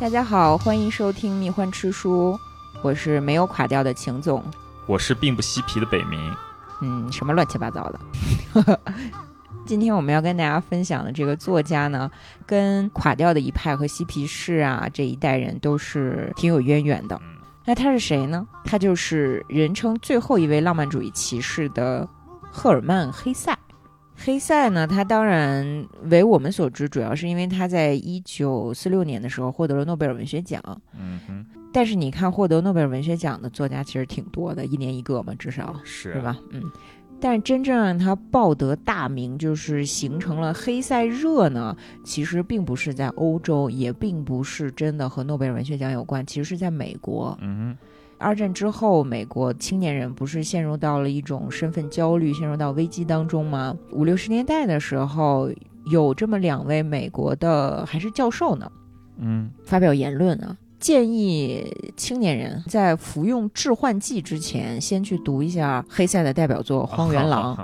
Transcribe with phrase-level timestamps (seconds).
[0.00, 2.38] 大家好，欢迎收听《蜜獾吃书》，
[2.82, 4.44] 我是没有垮掉的秦总。
[4.86, 6.32] 我是并不嬉皮的北冥。
[6.80, 8.80] 嗯，什么乱七八糟的。
[9.66, 12.08] 今天我们要跟大家分享的这个作家呢，
[12.46, 17.20] 跟垮掉的一派和嬉皮士啊这一代人都是挺有渊源的。
[17.64, 18.46] 那他是谁呢？
[18.64, 22.08] 他就是人称最后一位浪漫主义骑士的
[22.52, 23.58] 赫尔曼·黑塞。
[24.18, 30.60] 黑塞呢，他当然为我们所知，主要是因为他在一九四六年的时候获得了诺贝尔文学奖。
[30.98, 36.20] 嗯哼，但是你看，获得诺贝尔文学奖的作家其实挺多的，一年一个嘛，至少是是？
[36.20, 36.36] 吧？
[36.50, 36.62] 嗯。
[37.20, 47.36] 但是真正让他报得大名，就是形成了黑塞热呢，其实并不是在欧洲，也并不是真的和诺贝尔文学奖有关，其实是在美国。
[47.40, 47.76] 嗯
[48.18, 53.76] 二战之后，美国青年人不是陷入到了一种身份焦虑、陷入到危机当中吗？
[53.92, 55.48] 五六十年代的时候，
[55.90, 58.70] 有这么两位美国的还是教授呢，
[59.18, 61.64] 嗯发表言论啊，建议
[61.96, 67.56] 青年人在服用致幻剂之前，先去读一下黑塞的代表作《荒原狼》。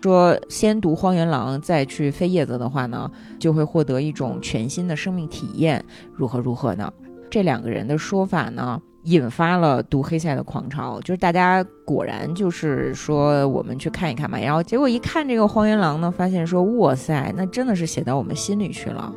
[0.00, 5.84] 说先读《荒原狼》，再去飞叶子的话呢，就会获得一种全新的生命体验，
[6.14, 6.92] 如何如何呢？
[7.28, 19.12] 这两个人的说法呢，引发了读黑塞的狂潮，就是大家果然就是说我们去看一看嘛，然后结果一看这个《荒原狼》呢，发现说哇塞，那真的是写到我们心里去了。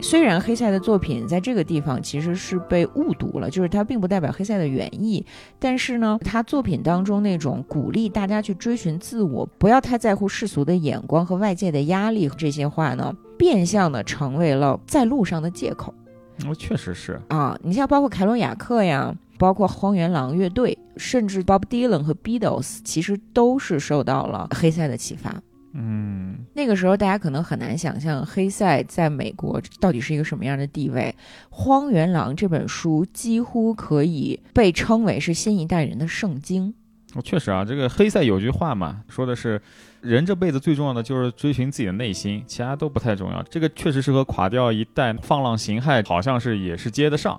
[0.00, 5.24] 虽然黑塞的作品在这个地方其实是被误读了，就是它并不代表黑塞的原意，
[5.58, 15.94] 但是呢，他作品当中那种鼓励大家去追寻自我，不要太在乎世俗的眼光和外界的压力这些话呢，变相的成为了在路上的借口
[16.46, 17.20] 哦，确实是。
[17.28, 17.56] 啊！
[17.62, 25.40] 你像包括凯伦雅克呀，包括荒原狼乐队，甚至 Bob Dylan 和 Beatles，其实都是受到了黑塞的启发。
[25.76, 31.14] 嗯，那个时候，大家可能很难想象黑塞在美国到底是一个什么样的地位。
[31.50, 36.74] 《荒原狼》这本书几乎可以被称为是新一代人的圣经。
[37.14, 39.60] 哦，确实啊，这个黑塞有句话嘛，说的是
[40.00, 43.42] 人这辈子最重要的就是追寻自己的内心，其他都不太重要。
[43.44, 47.38] 这个确实是和垮掉一代放浪形骸好像是也是接得上。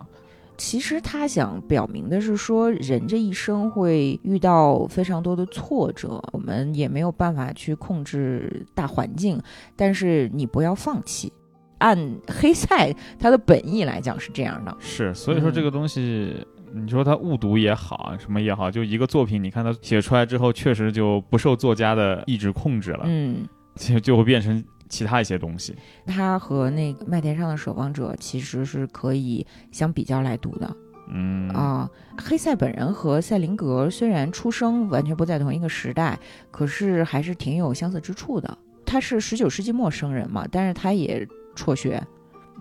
[0.57, 9.37] 其实他想表明的是说，人这一生会遇到非常多的挫折，我们也没有办法去控制大环境，
[9.75, 11.33] 但是你不要放弃。
[11.79, 16.33] 按黑塞他的本意来讲是这样的，是，所以说这个东西，
[16.75, 23.47] 你说他误读也好，什么也好，就一个作品，你看他写出来之后，确实就不受作家的意志控制了，嗯。
[23.77, 25.75] 就就会变成其他一些东西。
[26.05, 30.77] 他和那个《麦田上的守望者》其实是可以相比较来读的
[31.09, 31.89] 嗯啊。
[32.17, 36.17] 黑塞本人和塞林格虽然出生完全不在同一个时代，
[36.51, 38.57] 可是还是挺有相似之处的。
[38.85, 42.01] 他是十九世纪末生人嘛，但是他也辍学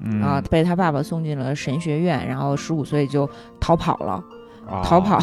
[0.01, 3.29] 嗯啊，被他爸爸送进了神学院，然后十五岁就
[3.61, 4.23] 逃跑了。
[4.67, 5.21] 啊 逃跑，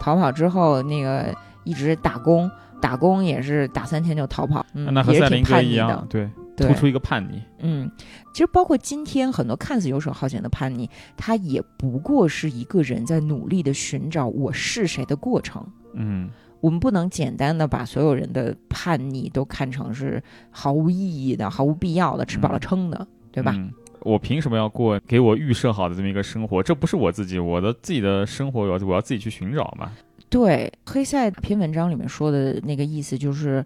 [0.00, 1.32] 逃跑之后那个
[1.62, 6.06] 一直打工，打工也是打三天就逃跑，嗯，那和赛林哥一挺叛逆的样，。
[6.10, 7.40] 对，对突出一个叛逆。
[7.60, 7.88] 嗯，
[8.32, 15.64] 其实包括今天很多看似游手好闲的叛逆，他也不过是一个人在努力的寻找我是谁的过程。
[15.94, 16.28] 嗯，
[16.60, 20.20] 我们不能简单的把所有人的叛逆都看成是
[20.50, 23.54] 毫无意义的、毫无必要的、吃饱了嗯撑的，对吧？
[23.56, 26.62] 嗯我凭什么要过给我预设好的这么一个生活？
[26.62, 29.92] 这不是我自己，我的自己的生活，我要我要自己去寻找嘛。
[30.30, 33.62] 对，黑塞篇文章里面说的那个意思就是，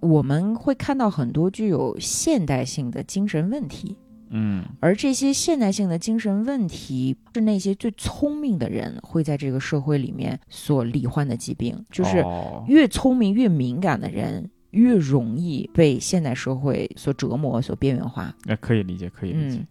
[0.00, 3.96] 我们会看到很多具有现代性的精神问题。
[4.30, 18.32] 嗯而这些现代性的精神问题，是那些最聪明的人会在这个社会里面所罹患的疾病，就是哦越聪明越敏感的人，越容易被现代社会所折磨、所边缘化。
[18.44, 19.56] 那可以理解，可以理解。
[19.56, 19.66] 嗯，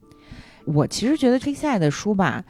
[0.73, 2.43] 我其实觉得黑塞的书吧，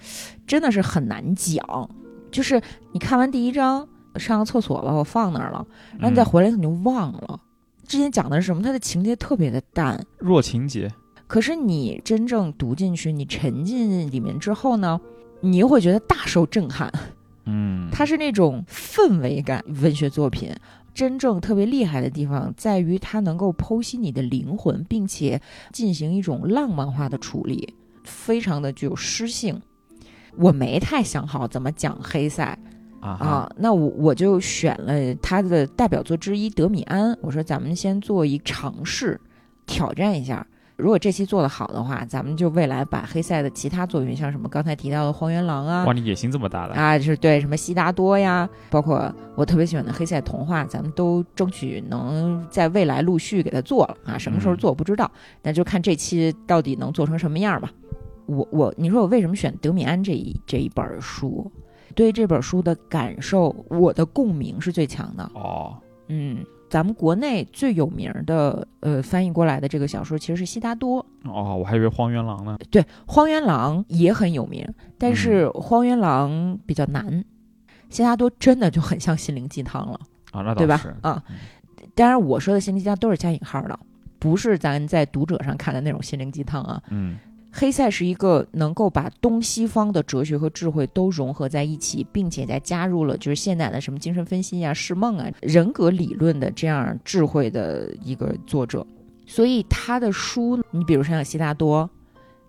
[0.47, 1.89] 真的是很难讲。
[2.31, 2.61] 就是
[2.93, 5.67] 你看完第一章，上个厕所了，我放那儿了，
[5.97, 7.39] 然后你再嗯回来你就忘了。
[7.85, 8.63] 之前讲的是什么？
[8.63, 10.91] 它的情节特别的淡，弱情节，
[11.27, 14.99] 可是你真正读进去，你沉浸里面之后呢，
[15.41, 16.91] 你又会觉得大受震撼。
[17.45, 20.51] 嗯，它是那种氛围感文学作品。
[20.95, 25.39] 真正特别厉害的地方在于它能够剖析你的灵魂，并且
[25.73, 27.75] 进行一种浪漫化的处理，
[28.05, 29.61] 非常的具有诗性。
[30.37, 32.57] 我没太想好怎么讲黑塞
[33.01, 39.19] 啊啊，那我我就选了他的代表作之一《德米安》，我说咱们先做一尝试，
[39.65, 40.47] 挑战一下。
[40.77, 54.17] 如果这期做得好的话，咱们就未来把黑塞的其他作品，像什么刚才提到的《荒原狼》啊哇，，你野心这么大的，啊，就是对什么悉达多呀，包括我特别喜欢的黑塞童话，咱们都争取能在未来陆续给它做了啊。
[54.17, 55.09] 什么时候嗯做不知道，
[55.41, 57.71] 那就看这期到底能做成什么样吧。
[58.25, 61.49] 我我你说我为什么选德米安这一这一本书？
[61.93, 65.23] 对这本书的感受，我的共鸣是最强的。
[65.35, 65.77] 哦，
[66.09, 66.43] 嗯，
[66.75, 70.97] 咱们国内最有名的呃翻译过来的这个小说其实是悉达多。
[71.23, 72.57] 哦，我还以为荒原狼呢。
[72.69, 74.67] 对，荒原狼也很有名，
[74.97, 77.23] 但是荒原狼比较难，
[77.89, 79.97] 悉达多真的就很像心灵鸡汤了，
[80.33, 80.93] 啊，那倒对吧是？
[80.99, 81.23] 啊，
[81.95, 83.79] 当然我说的心灵鸡汤都是加引号的，
[84.19, 86.83] 不是咱在读者上看的那种心灵鸡汤啊。
[86.89, 87.17] 嗯
[87.57, 98.85] 黑塞是一个能够把东西方的哲学和智慧都融合在一起，并且再加入了就是现代的什么精神分析啊、释梦啊、人格理论的这样智慧的一个作者。
[99.25, 101.89] 所以他的书，你比如像悉达多，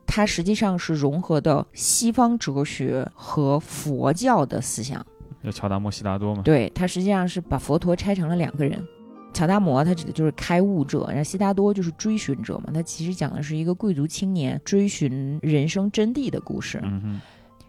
[0.08, 5.06] 他实际上是融合的西方哲学和佛教的思想。
[5.42, 6.42] 有乔达摩悉达多嘛？
[6.42, 8.84] 对他实际上是把佛陀拆成了两个人。
[9.36, 12.70] 乔达摩他指的就是开悟者，然后悉达多就是追寻者嘛。
[12.72, 16.80] 他其实讲的是一个贵族青年追寻人生真谛的故事。
[16.82, 17.20] 嗯哼，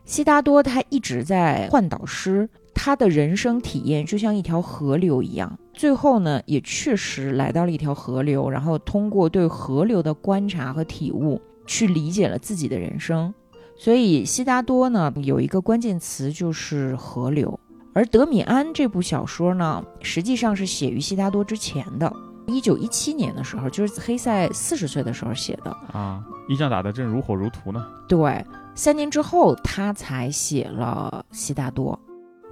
[0.05, 5.59] 悉达多他一直在换导师，他的人生体验就像一条河流一样。
[5.73, 13.33] 最后呢，也确实来到了一条河流，然后通过对河流的观察和体悟，去理解了自己的人生。
[13.75, 17.59] 所以悉达多呢，有一个关键词就是河流。
[17.97, 22.13] 而德米安这部小说呢，实际上是写于悉达多之前的，
[22.45, 25.71] 一九一七年的时候，就是黑塞四十岁的时候写的。
[25.91, 27.83] 啊，一仗打得正如火如荼呢。
[28.07, 28.45] 对，
[28.75, 31.99] 三年之后他才写了悉达多。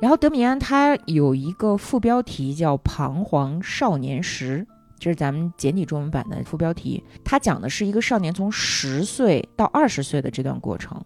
[0.02, 4.66] 然后德米安他有一个副标题叫《彷徨少年时》，
[4.98, 7.04] 这是咱们简体中文版的副标题。
[7.24, 11.00] 他讲的是一个少年从十岁到二十岁的这段过程，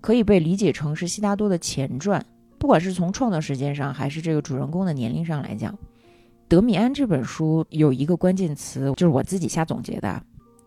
[0.00, 2.24] 可以被理解成是悉达多的前传。
[2.62, 5.76] 不管是从创作时间上，还是这个主人公的年龄上来讲，
[6.46, 10.22] 德米安这本书有一个关键词，就是我自己瞎总结的，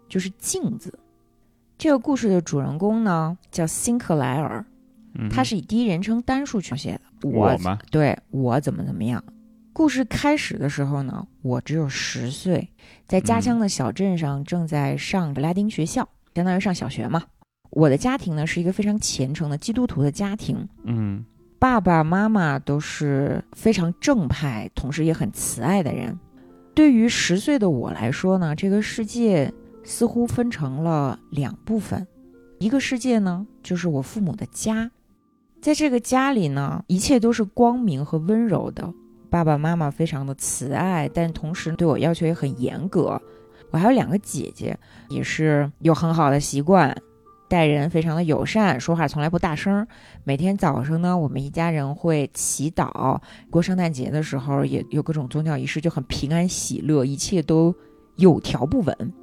[0.10, 1.00] 就是镜子。
[1.78, 4.66] 这个故事的主人公呢叫辛克莱尔，
[5.32, 7.30] 他是以第一人称单数去写的。
[7.30, 7.80] 我吗？
[7.90, 9.24] 对我怎么怎么样。
[9.72, 12.70] 故事开始的时候呢，我只有十岁，
[13.08, 16.06] 在家乡的小镇上正在上拉丁学校，
[16.36, 17.24] 相当于上小学嘛。
[17.70, 21.26] 我的家庭呢是一个非常虔诚的基督徒的家庭，嗯
[21.66, 26.16] 爸爸妈妈都是非常正派，同时也很慈爱的人。
[26.76, 29.52] 对于十岁的我来说呢，这个世界
[29.84, 32.06] 似乎分成了两部分，
[32.60, 34.92] 一个世界呢就是我父母的家，
[35.60, 38.94] 在这个家里呢，一切都是光明和温柔的，
[39.32, 43.20] 爸爸妈妈非常的慈爱，但同时对我要求也很严格。
[43.72, 44.78] 我还有两个姐姐，
[45.10, 46.96] 也是有很好的习惯，
[47.48, 49.86] 待人非常的友善，说话从来不大声。
[50.24, 53.20] 每天早上呢，我们一家人会祈祷。
[53.50, 57.74] 过圣诞节的时候，也有各种宗教仪式，就很平安喜乐，一切都
[58.16, 59.14] 有条不紊。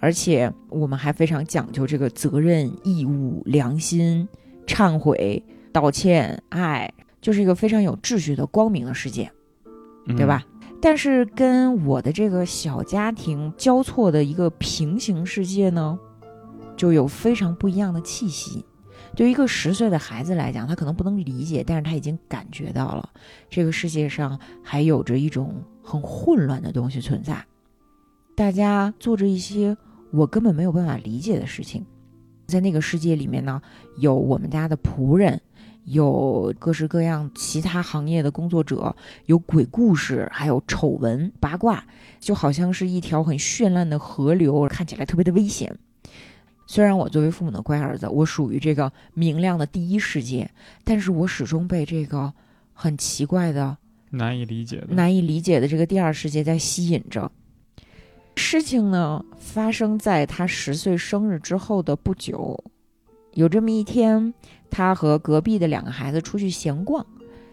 [0.00, 4.28] 而且我们还非常讲究这个责任、义务、良心、
[4.66, 9.30] 忏悔、道歉、爱，就是一个非常有秩序的光明的世界。
[10.06, 10.46] 嗯对吧？？
[10.80, 15.98] 但是跟我的这个小家庭交错的一个平行世界呢，
[16.78, 18.64] 就有非常不一样的气息。
[19.14, 23.10] 对于一个十岁的孩子来讲，他可能不能理解，但是他已经感觉到了
[23.50, 27.44] 这个世界上还有着一种很混乱的东西存在。
[28.36, 29.76] 大家做着一些
[30.12, 31.84] 我根本没有办法理解的事情。
[32.46, 33.60] 在那个世界里面呢，
[33.98, 35.40] 有我们家的仆人，
[35.84, 38.94] 有各式各样其他行业的工作者，
[39.26, 41.84] 有鬼故事，还有丑闻八卦，
[42.20, 45.76] 就好像是一条很绚烂的河流，看起来特别的危险。
[46.70, 50.48] 虽然我作为父母的乖儿子，我属于这个明亮的第一世界，
[50.84, 52.30] 但是我始终被这个
[52.74, 53.74] 很奇怪的、
[54.10, 54.88] 难以理解的。
[54.90, 57.32] 难以理解的这个第二世界在吸引着。
[58.36, 62.62] 事情呢，发生在他十岁生日之后的不久。
[63.32, 64.34] 有这么一天，
[64.70, 67.04] 他和隔壁的两个孩子出去闲逛，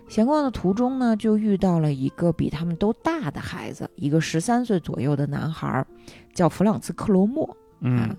[0.10, 5.86] 闲逛的途中呢，就遇到了一个比他们都大的孩子，一个十三岁左右的男孩，
[6.34, 7.56] 叫弗朗茨·克罗莫。
[7.80, 8.16] 嗯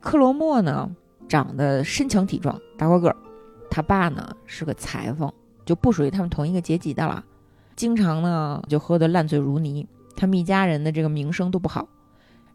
[0.00, 0.90] 克罗莫呢，
[1.28, 3.16] 长得身强体壮，大高个儿。
[3.70, 5.32] 他爸呢是个裁缝，
[5.64, 7.24] 就不属于他们同一个阶级的了。
[7.76, 11.88] 经常呢就喝得烂醉如泥，他们一家人的这个名声都不好。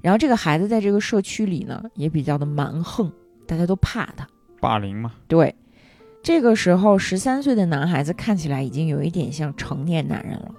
[0.02, 3.12] 然后这个孩子在这个社区里呢也比较的蛮横，
[3.48, 4.28] 大家都怕他。
[4.60, 5.14] 霸凌嘛。
[5.28, 5.56] 对，
[6.22, 10.52] 这个时候十三岁的男孩子看起来已经有一点像成年男人了。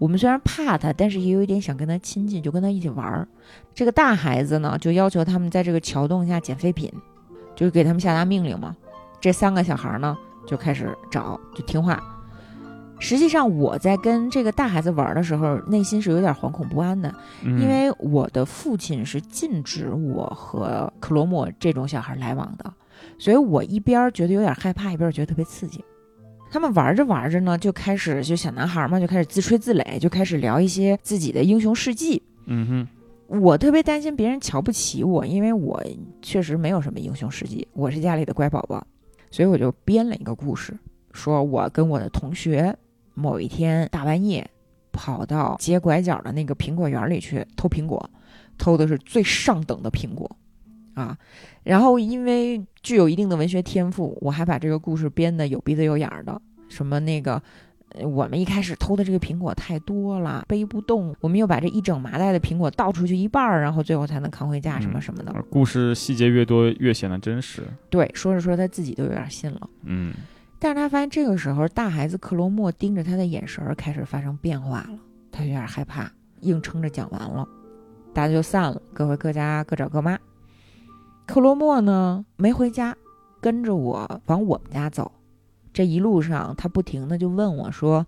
[0.00, 3.28] 我们虽然怕他，但是也有一点想跟他亲近，就跟他一起玩儿。
[3.74, 6.90] 这个大孩子呢，就要求他们在这个桥洞下捡废品，
[7.54, 8.74] 就是给他们下达命令嘛。
[9.20, 10.16] 这三个小孩呢，
[10.46, 12.02] 就开始找，就听话。
[12.98, 17.14] 实际上，我在跟这个大孩子玩的时候，内心是有点惶恐不安的，
[17.44, 22.72] 嗯因为我的父亲是禁止我和克罗莫这种小孩来往的。
[23.18, 25.84] 所以我一边觉得有点害怕，一边觉得特别刺激。
[26.50, 32.22] 他们玩着玩着呢，就开始就小男孩嘛，就开始自吹自擂，就开始聊一些自己的英雄事迹。
[32.46, 32.88] 嗯哼。
[33.28, 35.80] 我特别担心别人瞧不起我，因为我
[36.20, 38.84] 确实没有什么英雄事迹，我是家里的乖宝宝，
[39.30, 40.76] 所以我就编了一个故事，
[41.12, 42.76] 说我跟我的同学
[43.14, 44.44] 某一天大半夜
[44.90, 48.10] 跑到街拐角的那个苹果园里去偷苹果，
[48.58, 50.28] 偷的是最上等的苹果，
[50.94, 51.16] 啊，
[51.62, 57.42] 然后因为具有一定的文学天赋，我还把这个故事编得有鼻子有眼儿的，什么那个。
[58.04, 61.12] 我们一开始偷的这个苹果太多了，背不动。
[61.20, 65.34] 我们又把这一整麻袋的苹果倒出去一半儿，然后最后才能扛回家，什么什么的。
[65.50, 67.64] 故事细节越多，越显得真实。
[67.88, 69.68] 对，说着说着他自己都有点信了。
[69.82, 70.14] 嗯，
[70.60, 74.98] 但是他发现这个时候大孩子克罗莫盯着他的眼神开始发生变化了，
[75.32, 76.08] 他有点害怕，
[76.42, 77.44] 硬撑着讲完了，
[78.14, 80.16] 大家就散了，各回各家，各找各妈。
[81.30, 82.96] 克罗莫呢没回家，
[83.40, 85.12] 跟着我往我们家走。
[85.72, 88.04] 这一路上，他不停的就问我说：“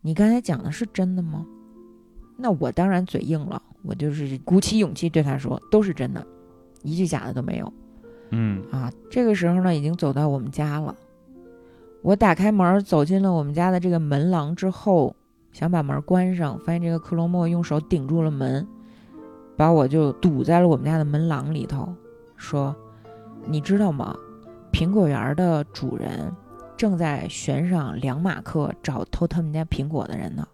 [0.00, 1.44] 你刚才讲的是真的吗？”
[2.38, 6.24] 那我当然嘴硬了，我就是鼓起勇气对他说：“都是真的，
[6.84, 7.72] 一句假的都没有。”
[8.30, 10.94] 嗯啊，这个时候呢，已经走到我们家了。
[12.00, 15.16] 我打开门，走进了我们家的这个门廊之后，
[15.50, 18.64] 想把门关上，发现这个克罗莫用手顶住了门，
[19.56, 21.92] 把我就堵在了我们家的门廊里头，
[22.36, 22.74] 说
[23.46, 24.16] ：“你知道吗？
[24.72, 26.32] 苹果园的主人。”
[26.76, 30.46] 正在悬赏两马克找偷他们家苹果的人呢，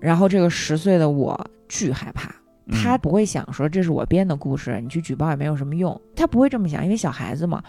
[0.00, 2.34] 然后这个十岁的我巨害怕，
[2.72, 7.62] 他不会想说这是我编的故事，你去举报也没有什么用，他不会这么想，因为小孩子嘛，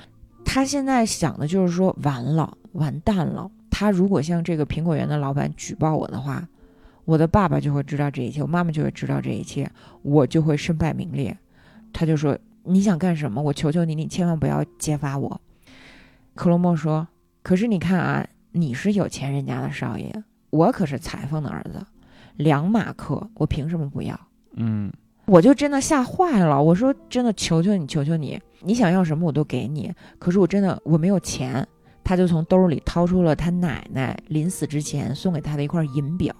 [0.45, 6.47] 他现在想的就是说完了，完蛋了，他如果向这个苹果园的老板举报我的话，
[7.03, 9.69] 我的爸爸就会知道这一切，我妈妈就会知道这一切，
[10.01, 11.38] 我就会身败名裂。
[11.91, 13.42] 他就说你想干什么？
[13.42, 15.39] 我求求你，你千万不要揭发我。
[16.36, 17.08] 克罗莫说。
[17.42, 20.13] 可是你看啊，你是有钱人家的少爷，
[20.50, 21.86] 我可是裁缝的儿子，
[22.36, 24.20] 两马克，我凭什么不要？
[24.54, 24.92] 嗯，
[25.25, 26.62] 我就真的吓坏了。
[26.62, 29.92] 我说真的，求求你，求求你，你想要什么我都给你。
[30.20, 31.66] 可是我真的我没有钱。
[32.01, 36.34] 他就从兜里掏出了他奶奶临死之前送给他的一块银表，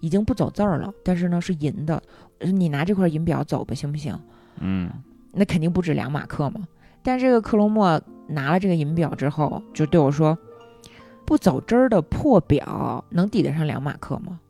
[0.00, 2.02] 已经不走字儿了，但是呢是银的。
[2.40, 4.18] 你拿这块银表走吧，行不行？
[4.60, 4.90] 嗯，
[5.32, 6.66] 那肯定不止两马克嘛。
[7.02, 8.00] 但这个克罗莫。
[8.28, 10.38] 拿了这个银表之后，就对我说
[11.26, 14.40] ：“不走针儿的破表能抵得上两马克吗？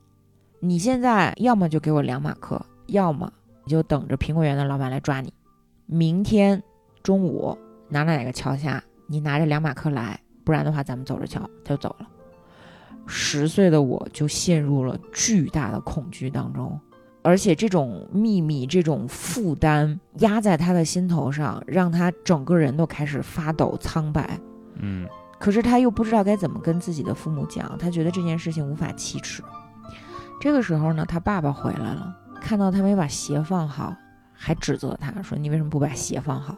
[0.61, 3.33] 你现在要么就给我两马克，要么
[3.65, 5.33] 你就等着苹果园的老板来抓你。
[5.85, 6.63] 明天
[7.01, 7.57] 中午
[7.89, 12.07] 哪哪哪个桥下，你拿着两马克来，不然的话咱们走着瞧。”他就走了。
[13.05, 16.79] 十岁的我就陷入了巨大的恐惧当中。
[17.23, 24.37] 而且这种秘密、这种负担压在他的心头上，让他整个人都开始发抖、苍白。
[24.75, 25.07] 嗯，
[25.39, 29.41] 可是他又不知道该怎么跟自己的父母讲，他觉得这件事情无法启齿。
[30.41, 33.95] 这个时候呢，他爸爸回来了，看到他没把鞋放好，
[34.33, 36.57] 还指责他说：“你为什么不把鞋放好？”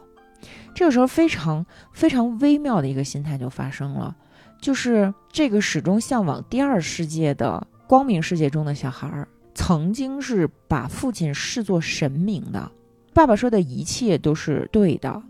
[0.74, 4.16] 这个时候，非常非常微妙的一个心态就发生了，
[4.60, 9.28] 就是这个始终向往第二世界的光明世界中的小孩儿。
[9.56, 12.70] 曾经是把父亲视作神明的，
[13.14, 15.20] 爸爸说的一切都是对的，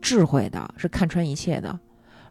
[0.00, 1.78] 智慧的，是看穿一切的。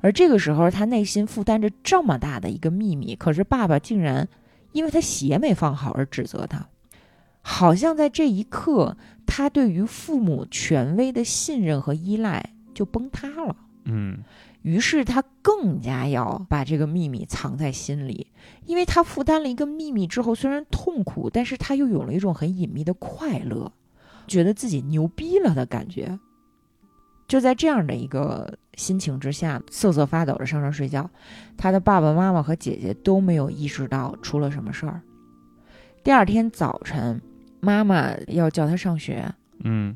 [0.02, 4.28] 而这个时候，他内心负担着这么大的一个秘密，可是爸爸竟然
[4.72, 6.68] 因为他鞋没放好而指责他，
[7.42, 12.44] 好像在这一刻，他对于父母权威的信任和依赖
[12.74, 13.56] 就崩塌了。
[13.86, 14.18] 嗯。
[14.64, 18.28] 于是他更加要把这个秘密藏在心里，
[18.66, 23.72] 因为他负担了一个秘密之后，虽然痛苦，但是他又有了一种很隐秘的快乐，
[24.26, 26.18] 觉得自己牛逼了的感觉。
[27.28, 31.10] 就在这样的一个心情之下，瑟瑟发抖的上床睡觉。
[31.58, 35.02] 他的爸爸妈妈和姐姐都没有意识到出了什么事儿。
[36.04, 37.22] 第二天早晨，
[37.60, 39.96] 妈妈要叫他上学，嗯，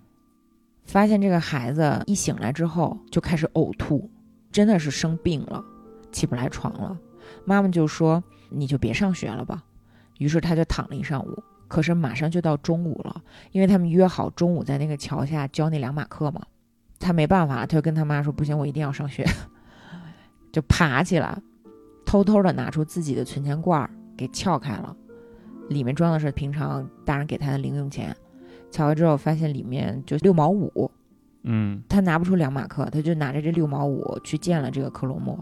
[0.86, 4.10] 发现这个孩子一醒来之后就开始呕吐。
[4.58, 5.64] 真的是生病了，
[6.12, 6.98] 起不来床了。
[7.46, 9.64] 妈妈就说：“你就别上学了吧。”
[10.18, 11.44] 于是他就躺了一上午。
[11.68, 13.22] 可是马上就到中午了，
[13.52, 16.42] 因为他们约好中午在那个桥下教那两马课嘛。
[16.98, 19.24] 他没办法，他就跟他妈说：“不行，我一定要上学。”
[20.52, 21.40] 就爬起来，
[22.04, 23.88] 偷偷的拿出自己的存钱罐
[24.18, 24.98] 给撬开了，
[25.70, 28.16] 里面装的是平常大人给他的零用钱。
[28.72, 30.90] 撬开之后，发现里面就六毛五。
[31.50, 35.38] 嗯，他拿不出两马克，他就拿着这六毛五去见了这个克罗莫。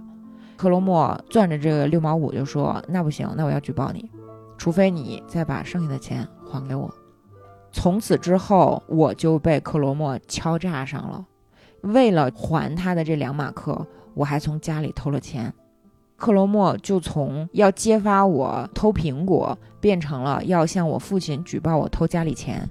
[0.56, 4.10] 克罗莫攥着这个六毛五就说：“那不行，那我要举报你，
[4.56, 6.94] 除非你再把剩下的钱还给我。”
[7.74, 11.26] 从此之后，我就被克罗莫敲诈上了。
[11.82, 15.52] 为了还他的这两马克，我还从家里偷了钱。
[16.18, 22.70] 克罗莫就从要揭发我偷苹果，变成了要向我父亲举报我偷家里钱。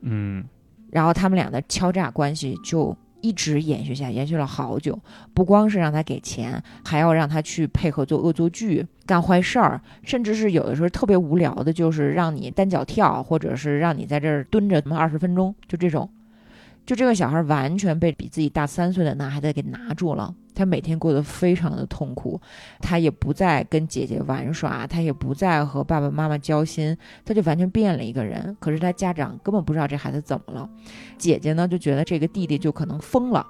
[0.00, 0.44] 嗯
[0.90, 4.98] 然后他们俩的敲诈关系就一直延续下，延续了好久。
[5.34, 16.08] 不光是让他给钱，还要让他去配合做恶作剧、干坏事儿，甚至是有的时候特别无聊的，就是让你单脚跳，或者是让你在这儿蹲着他妈二十分钟，就这种。
[16.88, 22.40] 就这个小孩完全被比自己大三岁的男孩子给拿住了，他每天过得非常的痛苦，
[22.80, 28.56] 他也不再跟姐姐玩耍，他也不再和爸爸妈妈交心，他就完全变了一个人。
[28.58, 30.66] 可是他家长根本不知道这孩子怎么了，
[31.18, 33.46] 姐姐呢就觉得这个弟弟就可能疯了，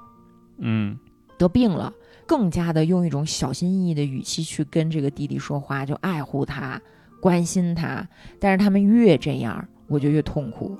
[0.56, 0.98] 嗯
[1.38, 1.92] 得病了，
[2.26, 6.82] 更加的用一种小心翼翼的语气去跟这个弟弟说话，就爱护他、
[7.20, 8.04] 关心他。
[8.40, 10.76] 但是他们越这样，我就越痛苦，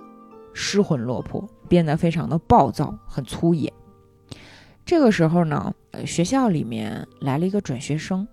[0.61, 3.73] 失魂落魄，变得非常的暴躁，很粗野。
[4.85, 8.27] 这个时候呢，呃，学校里面来了一个转学生，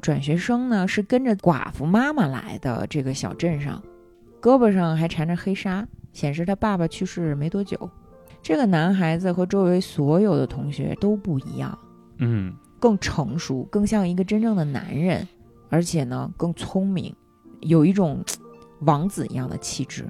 [0.00, 3.82] 转学生呢是跟着寡妇妈妈来的这个小镇上，
[4.40, 7.90] 胳膊上还缠着黑纱，显示他爸爸去世没多久。
[8.40, 11.76] 这个男孩子和周围所有的同学都不一样，
[12.18, 15.26] 嗯更成熟，更像一个真正的男人，
[15.68, 17.12] 而且呢更聪明，
[17.60, 18.22] 有一种
[18.86, 20.04] 王子一样的气质。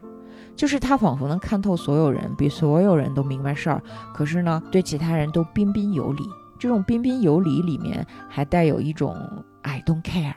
[0.55, 3.83] 就是他仿佛能看透所有人，比所有人都明白事儿，
[4.15, 6.23] 可是呢对其他人都彬彬有礼。
[6.59, 9.17] 这种彬彬有礼里面还带有一种
[9.63, 10.35] I don't care，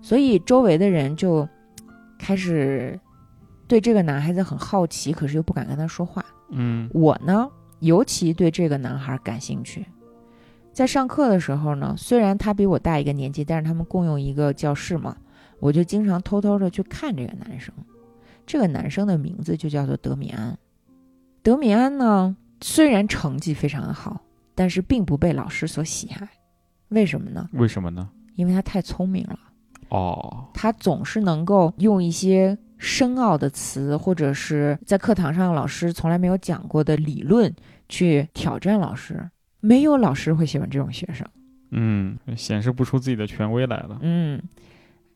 [0.00, 1.48] 所以周围的人就
[2.16, 3.00] 开始
[3.66, 6.24] 对这个男孩子很好奇，可是又不敢跟他说话。
[6.50, 7.48] 嗯我呢，
[7.80, 9.84] 尤其对这个男孩感兴趣。
[10.72, 15.16] 在上课的时候呢，虽然他比我大一个年纪，但是他们共用一个教室嘛，
[15.58, 17.74] 我就经常偷偷的去看这个男生。
[18.46, 20.56] 这个男生的名字就叫做德米安。
[21.42, 24.20] 德米安呢，虽然成绩非常的好，
[24.54, 26.28] 但是并不被老师所喜爱。
[26.88, 27.48] 为什么呢？
[27.52, 28.08] 为什么呢？
[28.34, 29.38] 因为他太聪明了。
[29.88, 37.54] 哦，他总是能够用一些深奥的词，或者是在课堂上老师从来没有讲过的理论
[37.88, 39.28] 去挑战老师。
[39.60, 41.24] 没有老师会喜欢这种学生，
[41.70, 43.98] 嗯，显示不出自己的权威来了。
[44.00, 44.42] 嗯，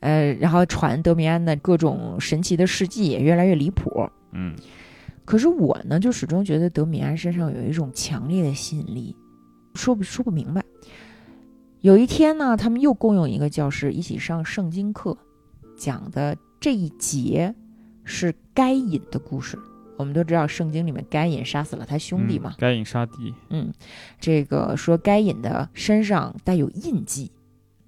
[0.01, 4.09] 呃，然后传德米安的各种神奇的事迹也越来越离谱。
[4.33, 4.55] 嗯
[5.25, 9.17] 可是我呢，就始终觉得德米安身上有一种强烈的吸引力，
[9.75, 10.63] 说不说不明白。
[11.81, 15.19] 有一天呢，他们又共用一个教室，一起上圣经课，
[15.77, 17.53] 讲的这一节
[18.05, 19.59] 是该隐的故事。
[19.97, 23.35] 我们都知道，圣经里面该隐杀死了他兄弟嘛嗯，该隐杀弟。
[23.51, 23.73] 嗯，
[24.21, 27.33] 这个说该隐的身上带有印记，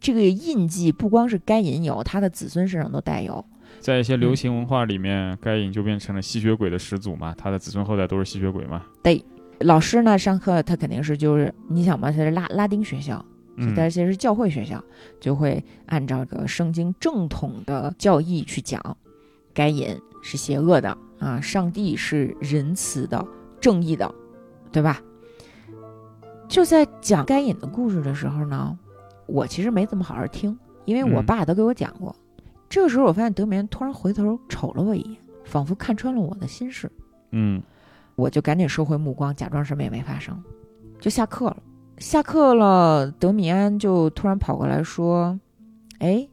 [0.01, 3.45] 这个印记不光是该隐有，他的子孙身上都带有。
[3.81, 8.85] 在一些流行文化里面，该隐就变成了吸血鬼的始祖嘛，他的子孙后代都是吸血鬼嘛。
[9.03, 9.25] 对
[9.61, 13.25] 老师呢，上课他肯定是就是你想嘛，他是拉拉丁学校，
[13.57, 14.83] 嗯但是其实是教会学校，
[15.21, 18.97] 就会按照这个圣经正统的教义去讲，
[19.53, 23.25] 该隐是邪恶的啊，上帝是仁慈的、
[23.61, 24.13] 正义的，
[24.73, 25.01] 对吧？
[26.49, 28.77] 就在讲该隐的故事的时候呢，
[29.29, 32.14] 我其实没怎么好好听，因为我嗯爸都给我讲过。
[32.69, 36.91] 这个时候，我发现德米安突然回头瞅了我一眼，仿佛看穿了我的心事。
[37.31, 37.62] 嗯
[38.17, 40.43] 我就赶紧收回目光，假装什么也没发生，
[40.99, 41.62] 就下课了。
[41.99, 45.38] 下课了，德米安就突然跑过来说
[46.01, 46.29] ：“哎，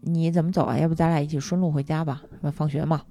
[0.00, 0.76] 你怎么走啊？
[0.78, 2.22] 要不咱俩一起顺路回家吧？
[2.30, 3.02] 什么放学嘛？”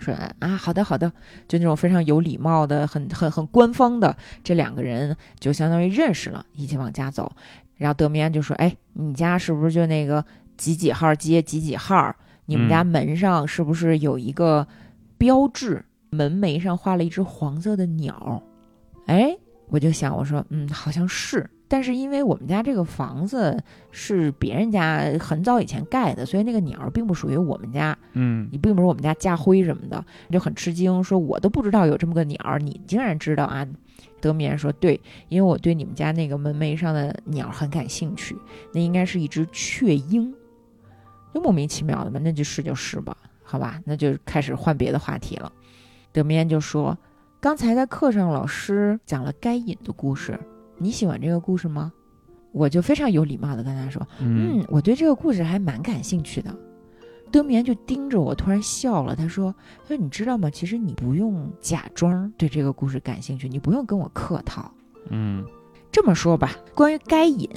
[0.00, 1.10] 说啊，好的好的，
[1.46, 7.32] 就那种非常有礼貌的、很很很官方的，这两个人就相当于认识了，一起往家走。
[7.76, 10.24] 然后德米安就说：“哎，你家是不是就那个
[10.56, 12.14] 几几号街几几号？
[12.46, 14.66] 你们家嗯门上是不是有一个
[15.16, 15.84] 标志？
[16.10, 18.40] 门楣上画了一只黄色的鸟。
[19.06, 19.36] 哎，
[19.68, 21.48] 我就想，我说，嗯，好像是。
[21.66, 23.60] 但是因为我们家这个房子
[23.90, 33.66] 是别人家很早以前盖的，所以那个鸟并不属于我们家，嗯你并不是我们家家徽什么的，就很吃惊，说我都不知道有这么个鸟，你竟然知道啊？
[34.24, 38.34] 德米安说：“对，因为我对你们家那个门楣上的鸟很感兴趣，
[38.72, 40.34] 那应该是一只雀鹰，
[41.34, 45.52] 就莫名其妙的嘛，那就是就是吧，好吧，那就开始换别的话题了。”
[46.10, 46.96] 德米安就说
[47.38, 50.40] ：“刚才在课上老师讲了该隐的故事，
[50.78, 51.92] 你喜欢这个故事吗？”
[52.50, 56.56] 我就非常有礼貌的跟他说：“嗯嗯，我对这个故事还蛮感兴趣的。
[57.34, 59.16] 德米安就盯着我，突然笑了。
[59.16, 60.48] 他说：“他说你知道吗？
[60.48, 64.70] 其实你不用假装对这个故事感兴趣，你不用跟我客套。
[65.10, 65.44] 嗯
[65.90, 67.50] 这么说吧，关于该隐，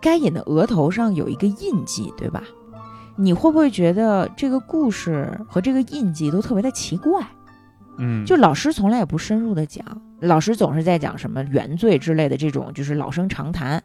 [0.00, 2.42] 该隐的额头上有一个印记，对吧？
[3.14, 7.24] 你会不会觉得这个故事和这个印记都特别的奇怪？
[7.98, 13.80] 嗯，就老师从来也不深入的讲，老师总是在讲什么原罪之类的这种，就是老生常谈。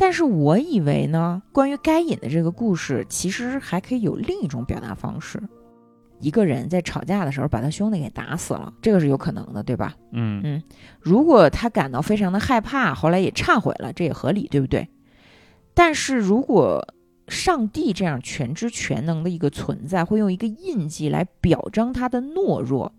[0.00, 5.38] 但是我以为呢，关于该隐的这个故事，其实还可以有另一种表达方式。
[6.20, 9.94] 一个人在吵架的时候把他兄弟给打死了，这个是有可能的，对吧？
[10.12, 10.62] 嗯嗯，
[11.00, 14.88] 如果他感到非常的害怕，后来也忏悔了，这也合理，对不对？
[15.74, 16.94] 但是如果
[17.28, 22.94] 上帝这样全知全能的一个存在，会用一个印记来表彰他的懦弱。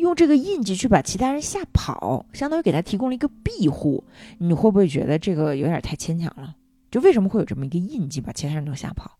[0.00, 4.02] 用这个印记去把其他人吓跑，相当于给他提供了一个庇护。
[4.38, 6.56] 你会不会觉得这个有点太牵强了？
[6.90, 9.18] 就为什么会有这么一个印记把其他人都吓跑？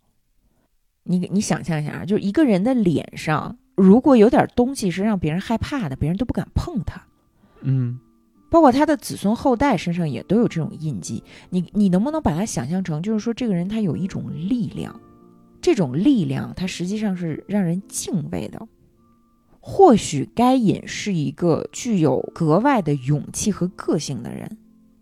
[1.04, 7.00] 你你想象一下啊，就一个人的脸上，如果有点东西是让别人害怕的，别人都不敢碰他。
[7.62, 7.98] 嗯，
[8.50, 11.22] 包括他的子孙后代身上也都有这种印记。
[11.50, 15.00] 你你能不能把它想象成，就是说这个人他有一种力量，
[15.60, 18.66] 这种力量他实际上是让人敬畏的。
[19.60, 24.56] 或许该隐是一个具有格外的勇气和个性的人，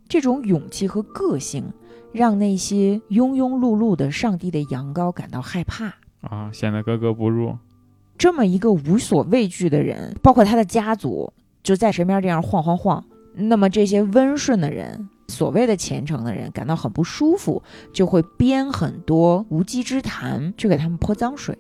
[0.09, 1.73] 这种勇气和个性
[2.12, 7.57] 让那些庸庸碌碌的上帝的羊羔感到害怕啊，显得格格不入。
[8.18, 21.57] 这么一个无所畏惧的人，包括他的家族就在身边这样晃晃晃，那么这些温顺的人，所谓的虔诚的人，感到很不舒服，就会编很多无稽之谈去给他们泼脏水，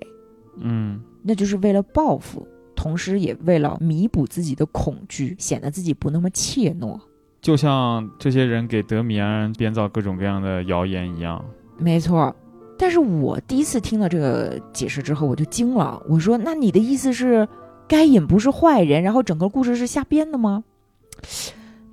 [0.56, 2.44] 嗯，那就是为了报复。
[2.78, 6.96] 同时，也为了弥补自己的恐惧，显得自己不那么怯懦，
[7.40, 11.44] 就像这些人给德米安编造各种各样的谣言一样。
[11.76, 12.32] 没错。
[12.78, 16.00] 但是我第一次听到这个解释之后，我就惊了。
[16.08, 17.48] 我说：“那你的意思是，
[17.88, 20.62] 该隐不是坏人，然后整个故事是瞎编的吗？”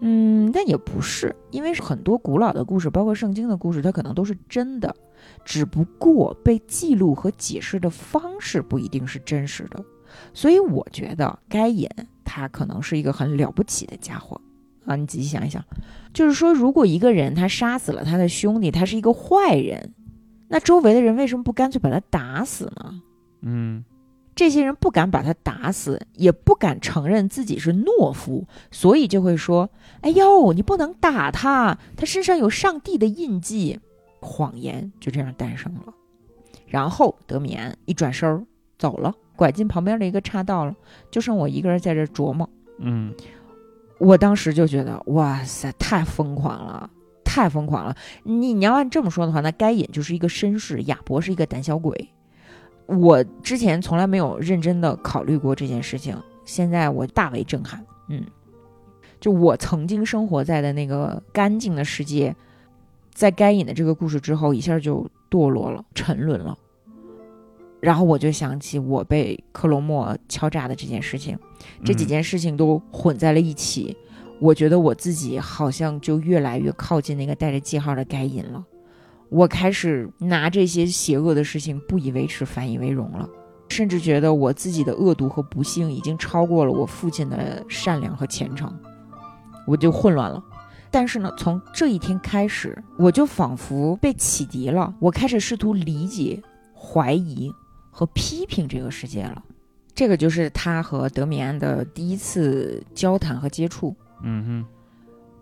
[0.02, 4.96] 嗯，但也不是，因为很多古老的故事，包括圣经的故事，它可能都是真的，
[5.44, 9.84] 只不过被记录和解释的方式不一定是真实的。
[10.34, 11.90] 所以我觉得该隐
[12.24, 14.40] 他可能是一个很了不起的家伙
[14.86, 14.96] 啊！
[14.96, 15.64] 你仔细想一想，
[16.14, 19.94] 就是说，如果一个人他杀死了他的兄弟，他是一个坏人，
[20.48, 23.02] 那周围的人为什么不干脆把他打死呢？
[23.42, 23.84] 嗯，
[24.36, 29.70] 这些人不敢把他打死，也不敢承认自己是懦夫，所以就会说
[30.02, 33.80] ：“哎呦，你不能打他，他身上有上帝的印记。”
[34.22, 35.94] 谎言就这样诞生了。
[36.66, 38.48] 然后德米安一转身
[38.78, 39.14] 走了。
[39.36, 40.76] 拐进旁边的一个岔道了，
[41.12, 42.50] 就剩我一个人在这琢磨。
[42.80, 43.14] 嗯，
[44.00, 46.90] 我当时就觉得，哇塞，太疯狂了，
[47.24, 47.96] 太疯狂了！
[48.24, 52.10] 你你要按这么说的话，那该隐就是一个绅士，亚伯是一个胆小鬼。
[52.88, 57.84] 我之前从来没有认真的考虑过这件事情，现在我大为震撼。
[58.10, 58.24] 嗯，
[59.20, 62.36] 就我曾经生活在的那个干净的世界，
[63.14, 66.58] 在该隐的这个故事之后，一下就堕落了，沉沦了。
[67.86, 71.38] 然后我就想起我被克罗莫敲诈的这件事情，
[71.84, 73.96] 这几件事情都混在了一起。
[74.40, 78.66] 我觉得我自己好像就越来越靠近那个带着记号的该隐了。
[79.30, 83.30] 我开始拿这些邪恶的事情不以为耻，反以为荣了，
[83.70, 88.74] 甚至觉得我自己的恶毒和不幸已经超过了我父亲的善良和虔诚。
[89.68, 90.44] 我就混乱了。
[90.90, 94.92] 但是呢，从这一天开始，我就仿佛被启迪了。
[95.00, 96.42] 我开始试图理解、
[96.74, 97.54] 怀疑。
[97.98, 99.42] 和批评这个世界了，
[99.94, 103.96] 这个就是他和德米安的第一次交谈和接触。
[104.22, 104.66] 嗯哼。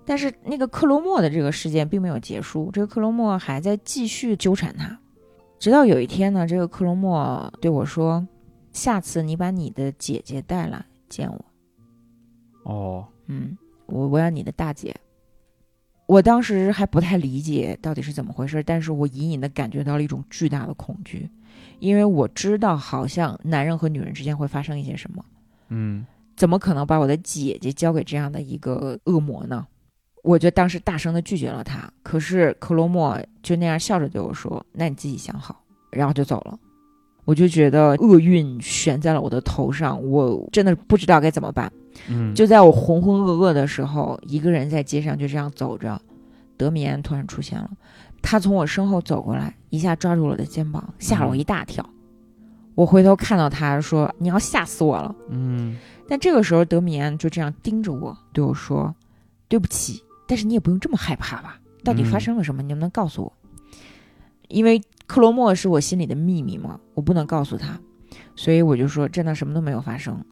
[0.06, 5.00] 但是那个克罗莫的这个事件并没有结束，这个克罗莫还在继续纠缠他，
[5.58, 8.28] 直到有一天呢，这个克罗莫对我说
[8.72, 11.46] ：“下次你把你的姐姐带来见我。”
[12.70, 14.96] 哦，嗯，我我要你的大姐。
[16.06, 21.28] 我当时还不太理解到底是怎么回事，但是我隐隐的感觉到了一种巨大的恐惧。
[21.80, 25.24] 因为我知道，好像男人和女人之间会发生一些什么。
[25.70, 26.06] 嗯，
[26.36, 29.66] 怎么可能把我的姐姐交给这样的一个恶魔呢？
[30.24, 31.92] 我就当时大声的拒绝了他。
[32.02, 36.58] 可是克罗莫就那样笑着对我说：“那你自己想好。”然后就走了。
[37.26, 41.72] 我就觉得厄运悬在了我的头上，我真的不知道该怎么办。
[42.10, 46.02] 嗯，就在我浑浑噩噩的时候，一个人在街上就这样走着，
[46.58, 47.70] 德米安突然出现了。
[48.24, 51.88] 他从我身后走过来，一下抓住我的肩膀，吓了我一大跳。
[52.74, 55.78] 我回头看到他说：“你要吓死我了。”嗯。
[56.08, 58.96] 但这个时候，德米安就这样盯着我，对我说
[59.48, 61.60] ：“对不起，但是你也不用这么害怕吧？
[61.84, 62.62] 到底发生了什么？
[62.62, 63.34] 你能不能告诉我？
[64.48, 67.80] 因为克罗莫是我心里的秘密嘛，我不能告诉他。
[68.36, 70.24] 所以我就说，真的什么都没有发生。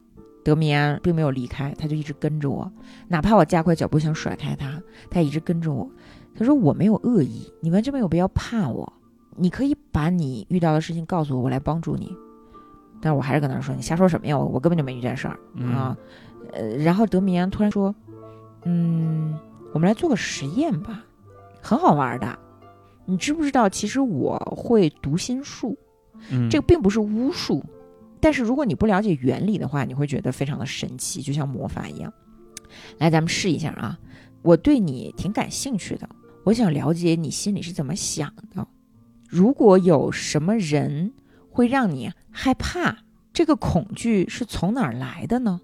[0.44, 2.72] 德米安并没有离开，他就一直跟着我，
[3.08, 5.88] 哪怕我加快脚步想甩开他，他一直跟着我。”
[6.34, 8.92] 他说：“我没有恶意，你完全没有必要怕我。
[9.36, 12.14] 你可以把你遇到的事情告诉我，我来帮助你。”
[13.00, 14.38] 但是我还是跟他说：“你瞎说什么呀？
[14.38, 15.38] 我我根本就没遇见事儿
[15.74, 15.96] 啊。”
[16.52, 17.94] 呃，然后德米安突然说
[18.64, 19.38] ：“嗯，
[19.72, 21.04] 我们来做个实验吧，
[21.60, 22.38] 很好玩的。
[23.04, 25.76] 你知不知道，其实我会读心术，
[26.30, 27.64] 嗯，这个并不是巫术，
[28.20, 32.12] 但是如果你不了解原理的话，你会觉得非常的神奇，就像魔法一样。
[32.98, 33.98] 来，咱们试一下啊！
[34.42, 36.08] 我对你挺感兴趣的，
[36.44, 38.66] 我想了解你心里是怎么想的。
[39.28, 41.12] 如果有什么人
[41.50, 42.98] 会让你害怕，
[43.32, 45.60] 这个恐惧是从哪儿来的呢？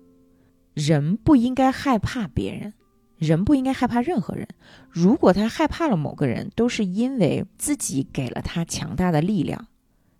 [0.74, 2.72] 人不应该害怕别人，
[3.16, 4.46] 人不应该害怕任何人。
[4.88, 9.66] 如果他害怕了某个人，都是因为自己给了他强大的力量，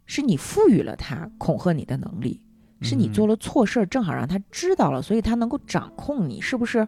[0.05, 2.43] 是你赋予了他恐吓你的能力，
[2.83, 6.87] 是你做了错事儿，正好让他知道了，所以他能够掌控你，是不是？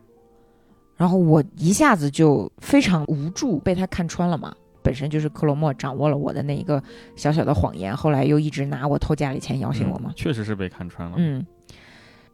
[1.01, 4.55] 然后我一下子就非常无助，被他看穿了嘛。
[4.83, 6.83] 本身就是克罗莫掌握了我的那一个
[7.17, 10.13] 小小的谎言，后来又一直拿我偷家里钱要挟我嘛。
[10.15, 11.15] 确实是被看穿了。
[11.17, 11.47] 嗯，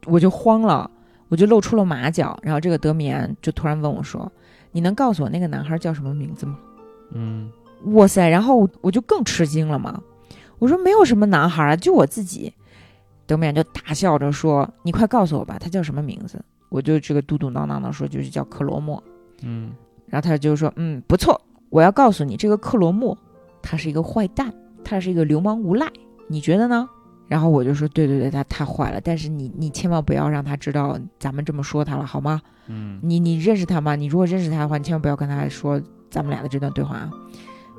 [0.05, 0.91] 我就慌了，
[1.29, 2.37] 我就露出了马脚。
[2.43, 4.29] 然后这个德米安就突然问我说
[4.73, 6.59] ：“你能告诉我那个男孩叫什么名字吗？”
[7.15, 7.49] 嗯，
[7.93, 8.27] 哇塞！
[8.27, 10.01] 然后我就更吃惊了嘛。
[10.59, 12.53] 我说：“没有什么男孩啊，就我自己。”
[13.25, 19.01] 德米安就大笑着说：“你快告诉我吧，他叫什么名字？”我就这个嘟嘟囔囔的说：“就是叫克罗莫。”
[19.43, 19.71] 嗯，
[20.07, 23.17] 然后他就说：“嗯，不错。”我要告诉你，这个克罗莫，
[23.61, 24.53] 他是一个坏蛋，
[24.83, 25.85] 他是一个流氓无赖，
[26.27, 26.87] 你觉得呢？
[27.27, 29.01] 然后我就说，对对对，他太坏了。
[29.01, 32.41] 但是你你千万不要让他知道咱们这么说他了，好吗？
[32.67, 33.97] 嗯，你你认识他吗？
[33.97, 37.11] 你如果认识他的话，你千万不要跟他说咱们俩的这段对话啊。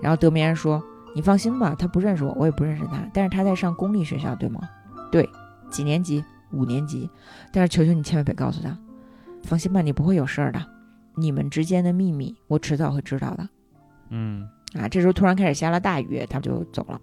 [0.03, 0.83] 然后德米安说，
[1.15, 4.61] 你放心吧，他不认识我，我也不认识他，但是他在上公立学校，对吗？
[5.11, 5.27] 对，
[5.71, 6.23] 几年级？
[6.53, 7.09] 五年级。
[7.53, 8.77] 但是求求你千万别告诉他，
[9.43, 10.65] 放心吧，你不会有事儿的。
[11.17, 13.49] 你们之间的秘密，我迟早会知道的。
[14.11, 17.01] 嗯啊，这时候突然开始下了大雨，他就走了。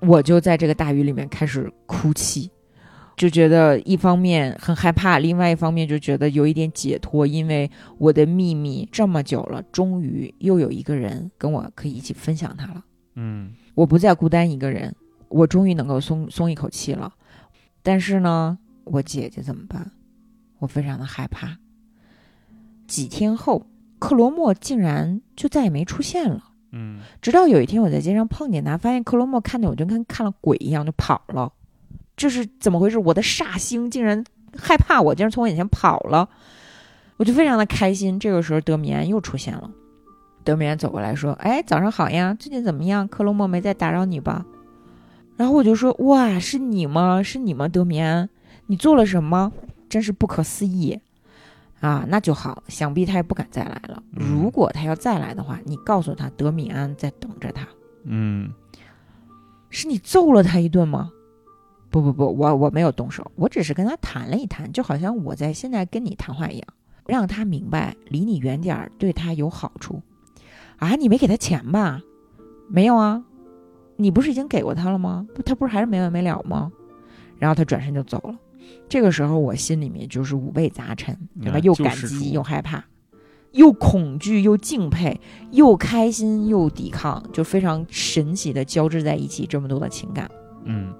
[0.00, 2.50] 我就在这个大雨里面开始哭泣，
[3.16, 12.84] 就觉得一方面很害怕，另外一方面就觉得有一点解脱，因为我的秘密这么久了，终于又有一个人跟我可以一起分享它了。
[13.14, 14.94] 嗯，我不再孤单一个人，
[15.28, 17.12] 我终于能够松松一口气了。
[17.82, 18.58] 但是呢，
[18.90, 19.90] 我姐姐怎么办？
[20.58, 21.56] 我非常的害怕。
[22.86, 23.66] 几天后。
[24.00, 26.44] 克罗莫竟然就再也没出现了。
[26.70, 31.52] 嗯，直到有一天我在街上碰见他，发现克罗莫看见我就跟看了鬼一样就跑了。
[32.16, 32.96] 这是怎么回事？
[32.96, 34.24] 我的煞星竟然
[34.56, 36.28] 害怕我，竟然从我眼前跑了。
[37.16, 38.20] 我就非常的开心。
[38.20, 39.68] 这个时候德米安又出现了。
[40.44, 43.08] 德米安走过来说：“哎，早上好呀，最近怎么样？
[43.08, 44.46] 克罗莫没再打扰你吧？”
[45.36, 47.20] 然后我就说：“哇，是你吗？
[47.20, 47.66] 是你吗？
[47.66, 48.30] 德米安，
[48.68, 49.52] 你做了什么？
[49.88, 51.00] 真是不可思议。”
[51.80, 54.02] 啊，那就好，想必他也不敢再来了。
[54.10, 57.68] 如果他要再来的话，你告诉他德米安在等着他。
[58.02, 58.52] 嗯，
[59.70, 61.12] 是你揍了他一顿吗？
[61.88, 66.68] 不不不，我我没有动手，我只是跟他谈了一谈，就好像我在现在跟你谈话一样，
[67.06, 70.02] 让他明白离你远点儿对他有好处。
[70.78, 72.02] 啊，你没给他钱吧？
[72.68, 73.24] 没有啊，
[73.96, 75.28] 你不是已经给过他了吗？
[75.46, 76.72] 他不是还是没完没了吗？
[77.38, 78.36] 然后他转身就走了。
[78.88, 81.58] 这个时候，我心里面就是五味杂陈，对吧？
[81.58, 82.84] 又感激又害怕，
[83.52, 85.20] 又恐惧又敬佩，
[85.50, 90.30] 又开心又抵抗，就非常神奇的交织在一起，这么多的情感。
[90.64, 90.92] 嗯，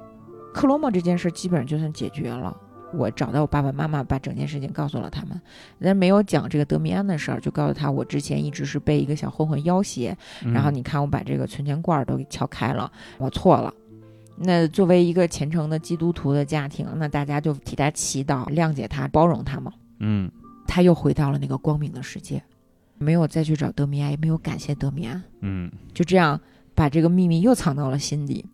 [0.53, 2.57] 克罗莫这件事基本上就算解决了。
[2.95, 5.39] 我找到我爸爸妈妈，把整件事情告诉了他们，
[5.79, 10.17] 但没有讲这个德米安的事儿，就告诉他我之前一直是被一个小混混要挟，
[10.55, 13.73] 然后你看我把这个存钱罐都给撬开了，我错了。
[14.41, 19.73] 那作为一个虔诚的基督徒的家庭，那大家就替他祈祷，谅解他，包容他嘛。
[19.99, 20.31] 嗯，
[20.67, 22.41] 他又回到了那个光明的世界，
[22.99, 25.21] 没有再去找德米安，也没有感谢德米安。
[25.41, 26.41] 嗯，就这样
[26.75, 28.47] 把这个秘密又藏到了心底。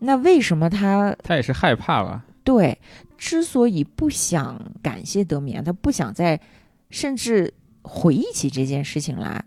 [0.00, 2.26] 那为什么他他也是害怕吧？
[2.44, 2.78] 对，
[3.16, 6.38] 之所以不想感谢德米安，他不想再
[6.90, 9.42] 甚至回忆起这件事情来，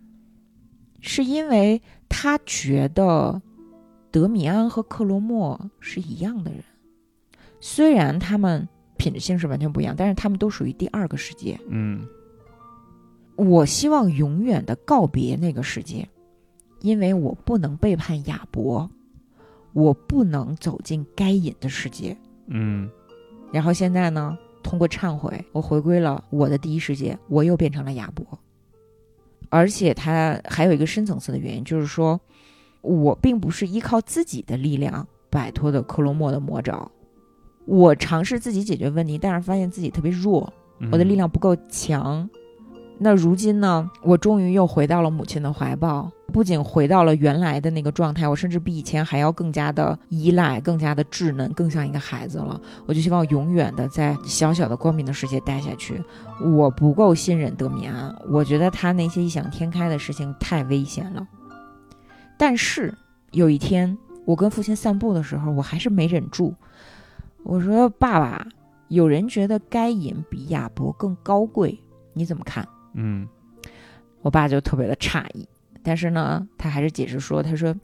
[1.00, 1.80] 是因为
[2.10, 3.40] 他觉得。
[4.12, 6.64] 德米安和克罗莫是一样的人，
[7.60, 8.68] 虽然他们
[8.98, 11.60] 品质性是完全不一样，但是他们都属于第二个世界。
[11.68, 12.08] 嗯，
[13.36, 16.10] 我希望永远的告别那个世界，
[16.82, 18.90] 因为我不能背叛亚伯，
[19.74, 22.18] 我不能走进该隐的世界。
[22.48, 22.90] 嗯，
[23.54, 28.26] 然后现在呢，通过忏悔，我回归了我的第一世界，我又变成了亚伯。
[29.50, 32.20] 而且他还有一个深层次的原因，就是说。
[32.82, 36.90] 我并不是依靠自己的力量摆脱的克罗莫的魔爪，
[37.66, 40.52] 我尝试自己解决问题，但是发现自己特别弱，
[40.92, 42.30] 我的力量不够强。
[43.02, 52.60] 那如今呢，我终于又回到了母亲的怀抱，不仅回到了原来的那个状态，我甚至比以前还要更加的依赖，更加的稚嫩，更像一个孩子了。
[52.86, 56.04] 我就希望永远的在小小的光明的世界待下去。
[56.44, 61.26] 我不够信任德米安，我觉得他那些异想天开的事情太危险了。
[62.40, 62.98] 但是
[63.32, 66.56] 有一天，我跟父亲散步的时候，我还是没忍住，
[67.44, 68.48] 我说：“爸爸，
[68.88, 71.78] 有人觉得该隐比亚伯更高贵，
[72.14, 73.28] 你怎么看？”嗯，
[74.22, 75.46] 我爸就特别的诧异，
[75.84, 77.76] 但是呢，他还是解释说：“他说，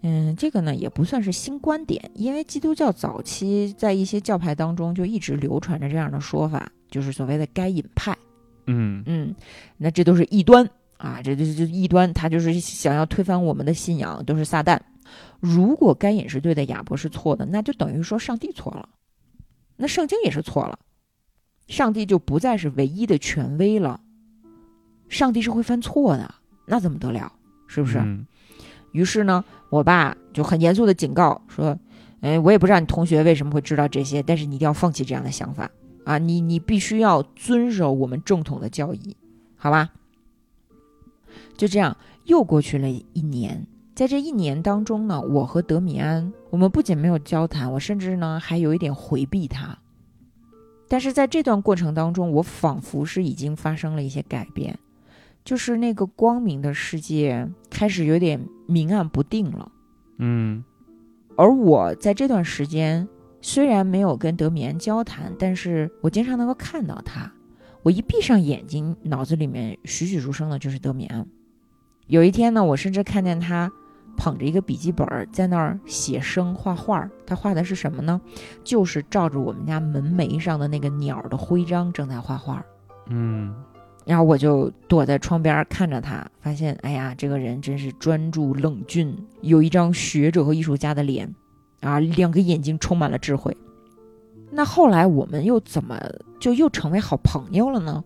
[0.00, 8.16] 嗯，这个呢也不算是新观点，因为基督教早期在一些教派当中就一直流传着这样的说法，就是所谓的该隐派。
[8.66, 9.02] 嗯。
[9.04, 9.34] 嗯，
[9.76, 10.66] 那这都是异端
[11.00, 14.78] 啊，这这这异端，他就是想要推翻我们的信仰，都是撒旦。
[15.40, 18.86] 如果该隐是对的，亚伯是错的，那就等于说上帝错了，
[19.76, 20.78] 那圣经也是错了，
[21.68, 23.98] 上帝就不再是唯一的权威了。”
[25.08, 26.34] 上帝是会犯错的，
[26.66, 27.32] 那怎么得了？
[27.66, 27.98] 是不是？
[27.98, 28.26] 嗯
[28.92, 31.78] 于是呢，我爸就很严肃的警告说
[32.20, 35.70] ：“哎，我也不知道你同学为什么会知道这些，但是你一定要放弃这样的想法
[36.04, 36.18] 啊！
[36.18, 39.16] 你你必须要遵守我们正统的教义，
[39.56, 39.90] 好吧？”
[41.56, 43.66] 就这样，又过去了一年。
[43.94, 49.78] 在这一年当中呢，我和德米安，我们不仅没有交谈，我甚至呢还有一点回避他。
[50.88, 54.78] 但是在这段过程当中，我仿佛是已经发生了一些改变。
[55.42, 59.72] 就是那个光明的世界开始有点明暗不定了，
[60.18, 60.62] 嗯
[61.36, 63.08] 而我在这段时间
[63.40, 67.32] 虽然没有跟德米安交谈，但是我经常能够看到他。
[67.82, 71.26] 我一闭上眼睛，脑子里面栩栩如生的就是德米安。
[72.10, 73.70] 有一天呢，我甚至看见他
[74.16, 77.08] 捧着一个笔记本在那儿写生画画。
[77.24, 78.20] 他画的是什么呢？
[78.64, 82.64] 就是照着我们家门楣上的那个鸟的徽章正在画画。
[83.06, 83.54] 嗯
[84.04, 91.32] 然后我就躲在窗边看着他，发现，哎呀，这个人真是专注冷峻，有一张学者和艺术家的脸，
[91.80, 93.56] 啊，两个眼睛充满了智慧。
[94.50, 95.96] 那后来我们又怎么
[96.40, 98.02] 就又成为好朋友了呢？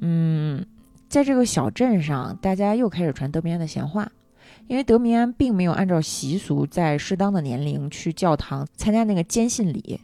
[0.00, 0.64] 嗯，
[1.08, 4.10] 在这个小镇上，大家又开始传德米安的闲话，
[4.66, 9.98] 因为德米安并没有按照习俗在适当的年龄去教堂参加那个坚信礼。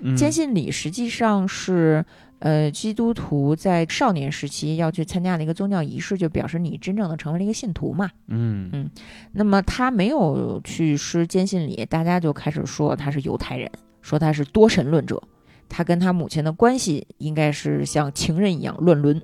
[0.00, 2.04] 嗯，坚信礼实际上是，
[2.40, 8.10] 呃，基督徒在少年时期要去参加的一个宗教仪式，就表示你真正的成为了一个信徒嘛。
[8.28, 8.90] 嗯
[9.32, 13.70] 那么他没有去施坚信礼，大家就开始说他是犹太人，
[14.00, 15.22] 说他是多神论者，
[15.68, 19.20] 他跟他母亲的关系应该是像情人一样乱伦，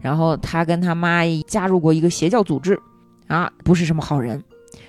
[0.00, 2.78] 然后他跟他妈加入过一个邪教组织，
[3.26, 4.42] 啊，不是什么好人。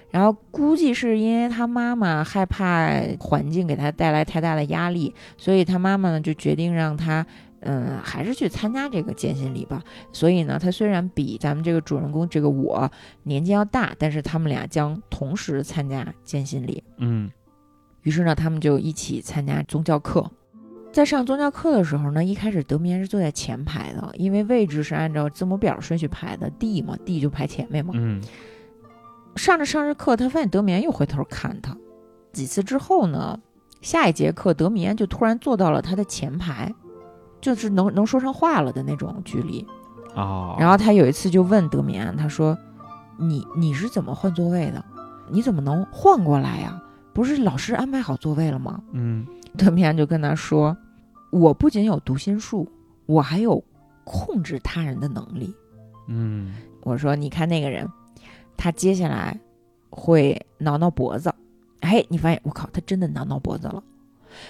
[0.10, 2.88] 然后估计是因为他妈妈害怕
[3.20, 7.26] 环境给他带来太大的压力，所以他妈妈呢就决定让他，
[7.62, 9.82] 嗯，还是去参加这个坚信礼吧。
[10.12, 12.88] 所以呢，他虽然比咱们这个主人公这个我
[13.24, 16.84] 年纪要大，但是他们俩将同时参加坚信礼。
[16.98, 17.32] 嗯
[18.04, 20.30] 于是呢，他们就一起参加宗教课。
[20.94, 27.94] 在上宗教课的时候呢，一开始德米安是坐在前排的，因为位置是按照字母表顺序排的，D 嘛，D 就排前面嘛。
[27.96, 28.22] 嗯
[29.36, 31.76] 上着上着课，他发现德米安又回头看他。
[32.32, 33.40] 几次之后呢，
[33.82, 36.72] 下一节课德米安就突然坐到了他的前排，
[37.42, 39.66] 就是能能说上话了的那种距离。
[40.14, 42.56] 哦，然后他有一次就问德米安，他说
[43.18, 44.86] ：“你你是怎么换座位的？
[45.32, 46.80] 你怎么能换过来呀？
[47.12, 49.26] 不是老师安排好座位了吗？”嗯
[49.58, 50.78] 德米安就跟他说
[51.34, 52.70] ：“我不仅有读心术，
[53.08, 53.64] 我还有
[54.04, 55.54] 控制他人的能力。”
[56.08, 57.90] 嗯我说：“你看那个人，
[58.56, 59.40] 他接下来
[59.90, 61.34] 会挠挠脖子。
[61.80, 63.84] 哎，你发现我靠，他真的挠挠脖子了。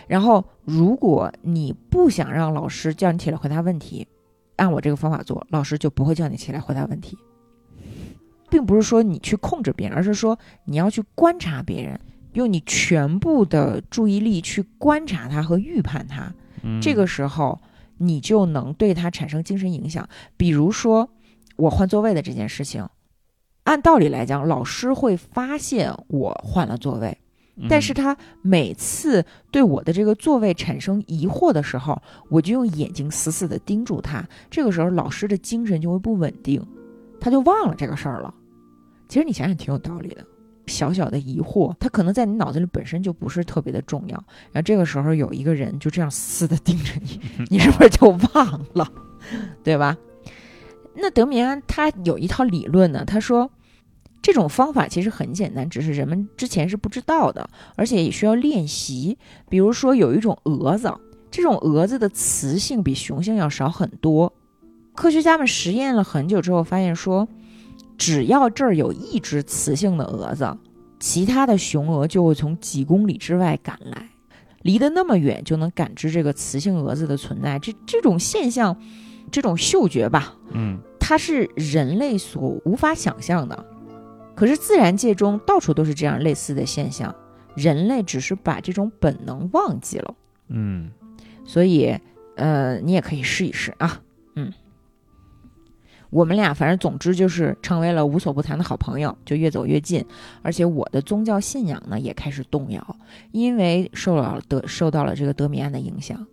[0.07, 4.07] 然后，如果你不想让老师叫你起来回答问题，
[4.55, 7.17] 按我这个方法做，老师就不会叫你起来回答问题。
[8.49, 11.99] 并不是说你去控制别人，而是说你要去观察别人，
[12.33, 16.33] 用你全部的注意力去观察他和预判他。
[16.63, 17.61] 嗯，这个时候
[17.97, 20.09] 你就能对他产生精神影响。
[20.35, 21.09] 比如说，
[21.55, 22.87] 我换座位的这件事情，
[23.65, 27.17] 按道理来讲，老师会发现我换了座位，
[27.55, 34.27] 嗯但是他每次对我的这个座位产生疑惑的时候，我就用眼睛死死地盯住他。
[34.49, 36.65] 这个时候，老师的精神就会不稳定，
[37.19, 38.33] 他就忘了这个事儿了。
[39.07, 40.25] 其实你想想，挺有道理的。
[40.67, 44.15] 小小的疑惑，它可能在你脑子里本身就不是特别的重要。
[44.51, 48.87] 然后这个时候有一个人就这样死的盯着你， 你是不是就忘了，
[49.63, 49.97] 对吧？
[50.95, 53.49] 那德米安他有一套理论呢，他说
[54.21, 59.17] 这种方法其实很简单，只是人们之前是不知道的，而且也需要练习。
[59.49, 60.93] 比如说有一种蛾子，
[61.31, 64.31] 这种蛾子的雌性比雄性要少很多，
[64.93, 67.27] 科学家们实验了很久之后，发现说，
[67.97, 70.57] 只要这儿有一只雌性的蛾子，
[70.99, 74.09] 其他的雄蛾就会从几公里之外赶来，
[74.61, 77.59] 离得那么远就能感知这个雌性蛾子的存在。
[77.59, 78.77] 这这种现象，
[79.31, 83.65] 这种嗅觉吧，嗯它是人类所无法想象的。
[84.35, 87.13] 可是自然界中到处都是这样类似的现象，
[87.55, 90.15] 人类只是把这种本能忘记了。
[90.47, 90.91] 嗯
[91.45, 91.93] 所以，
[92.37, 94.12] 呃，你也可以试一试啊，嗯。
[96.13, 100.05] 我们俩反正总之就是成为了无所不谈的好朋友，就越走越近。
[100.43, 102.95] 而且我的宗教信仰呢也开始动摇，
[103.31, 106.25] 因为受了德受到了这个德米安的影响。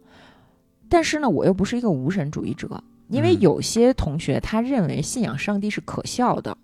[0.91, 6.59] 但是呢，我又不是一个无神主义者，因为嗯有些同学他认为信仰上帝是可笑的，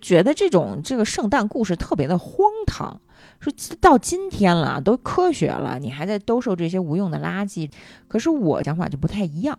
[0.00, 3.00] 觉得这种这个圣诞故事特别的荒唐。
[3.40, 7.68] 说到今天了，都科学了，你还在兜售这些无用的垃圾。
[8.06, 9.58] 可是我想法就不太一样。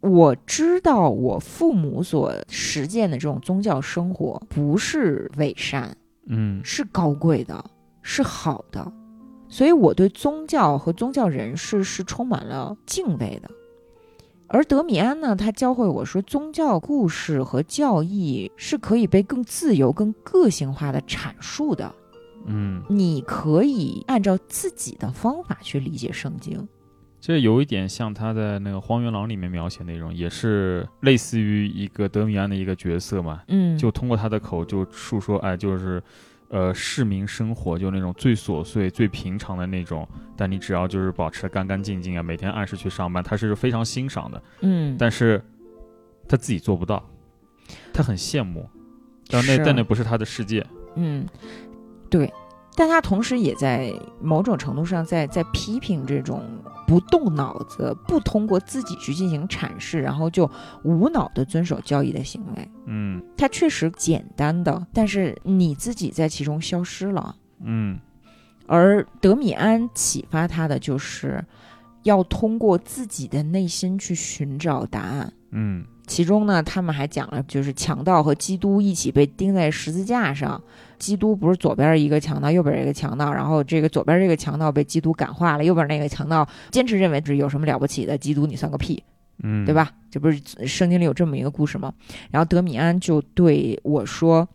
[0.00, 7.64] 我知道我父母所实践的这种宗教生活不是伪善，嗯是高贵的，
[8.02, 8.92] 是好的，
[9.48, 13.50] 所以我对宗教和宗教人士是充满了敬畏的。
[14.50, 21.94] 而德米安呢，他教会我说，宗教故事和教义是可以被更自由、更个性化的阐述的。
[22.46, 26.66] 嗯，你可以按照自己的方法去理解圣经。
[27.20, 36.02] 这有一点像他在那个《荒原狼》里面描写内容，也是类似于一个德米安的一个角色嘛，嗯，就通过他的口就述说，哎，就是，
[36.48, 45.42] 呃，市民生活就那种最琐碎、最平常的那种，但你只要就是保持的干干净净啊，每天按时去上班，他是非常欣赏的，嗯，但是
[46.28, 47.04] 他自己做不到，
[47.92, 48.68] 他很羡慕，
[49.28, 50.64] 但那但那不是他的世界，
[50.94, 51.26] 嗯，
[52.08, 52.32] 对，
[52.78, 56.44] 但他同时也在某种程度上在在批评这种
[56.86, 60.48] 不动脑子、不通过自己去进行阐释，然后就
[60.84, 62.70] 无脑的遵守交易的行为。
[62.86, 67.34] 嗯它确实简单的，但是你自己在其中消失了。
[67.64, 67.98] 嗯
[68.68, 71.44] 而德米安启发他的就是
[72.04, 75.32] 要通过自己的内心去寻找答案。
[75.50, 80.60] 嗯其中呢，他们还讲了，就是强盗和基督一起被钉在十字架上。
[80.98, 89.00] 基督不是左边一个强盗，右边一个强盗，然后这个左边这个强盗被基督感化了，右边那个强盗坚持认为这有什么了不起的，基督你算个屁，
[89.44, 89.72] 嗯，对？
[89.72, 89.92] 吧？
[90.10, 91.92] 这不是圣经里有这么一个故事吗？
[92.32, 94.48] 然后德米安就对我说：“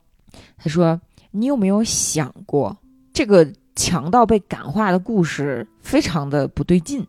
[0.57, 0.99] 他说
[1.31, 2.75] 你有没有想过，
[3.13, 7.07] 这个强盗被感化的故事非常的不对劲？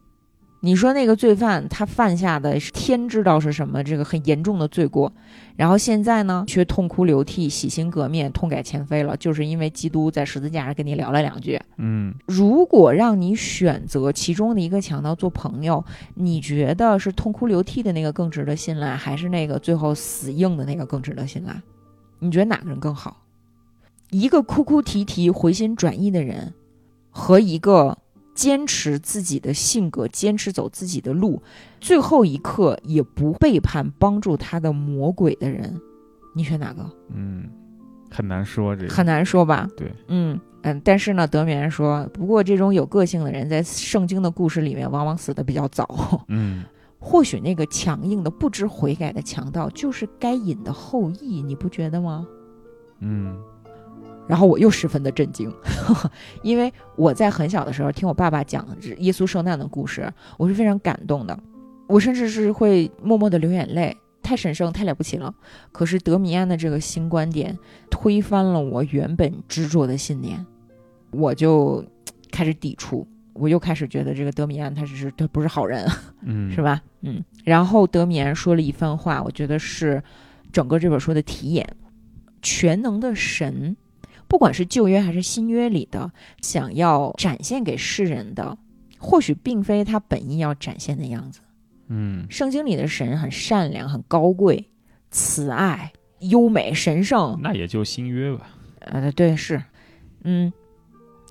[0.65, 5.12] 你说那个罪犯他犯下的是天知道是什么这个很严重的罪过，
[5.57, 11.61] 然后现在呢却痛哭流涕、洗心革面、痛改前非了，就是因为基督在十字架上跟你聊了两句。
[11.77, 15.85] 嗯如果让你选择其中的一个强盗做朋友，
[16.15, 21.61] 你觉得是痛哭流涕的那个更值得信赖，还是那个最后死硬的那个更值得信赖？
[22.21, 23.19] 你觉得哪个人更好？
[24.09, 26.55] 一个哭哭啼啼、回心转意的人，
[27.11, 27.99] 和一个
[28.35, 31.43] 坚持自己的性格、坚持走自己的路，
[31.80, 35.80] 最后一刻也不背叛帮助他的魔鬼的人，
[36.35, 36.91] 你选哪个？
[37.14, 37.49] 嗯，
[38.11, 39.68] 很难说这个，很难说吧？
[39.76, 46.24] 对，嗯嗯，但是呢，德米安说，不过这种有个性的人在圣经的故事里面往往死的比较早。
[46.28, 46.64] 嗯
[46.99, 52.26] 或许那个强硬的、不知悔改的强盗就是该隐的后裔，你不觉得吗？
[53.01, 53.37] 嗯
[54.27, 55.53] 然后我又十分的震惊，
[56.43, 58.66] 因为我在很小的时候听我爸爸讲
[58.99, 61.39] 耶稣受难的故事，我是非常感动的，
[61.87, 65.35] 我甚至是会默默的流眼泪，太神圣，太了不起了。
[65.72, 67.59] 可是德米安的这个新观点
[67.91, 70.45] 推翻了我原本执着的信念，
[71.11, 71.85] 我就
[72.31, 75.87] 开始抵触，我又开始觉得这个德米安他只是他不是好人，
[76.22, 76.62] 嗯，是？
[76.62, 76.81] 吧？
[77.03, 77.22] 嗯。
[77.45, 80.03] 然后德米安说了一番话，我觉得是
[80.51, 81.68] 整个这本书的题眼：
[82.41, 83.77] 全能的神，
[84.29, 86.11] 不管是旧约还是新约里的，
[86.41, 88.57] 想要展现给世人的，
[88.99, 91.41] 或许并非他本意要展现的样子。
[91.89, 94.70] 嗯圣经里的神很善良、很高贵、
[95.11, 97.39] 慈爱、优美、神圣。
[97.43, 98.49] 那也就新约吧，
[98.81, 99.62] 呃，对，是，
[100.22, 100.53] 嗯。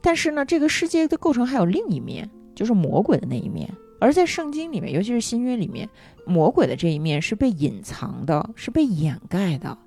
[0.01, 3.69] 但是呢，这个世界的构成还有另一面，就是魔鬼的那一面。
[4.01, 5.89] 而在圣经里面，尤其是新约里面，
[6.25, 9.77] 魔鬼的这一面是被隐藏的，是被掩盖的。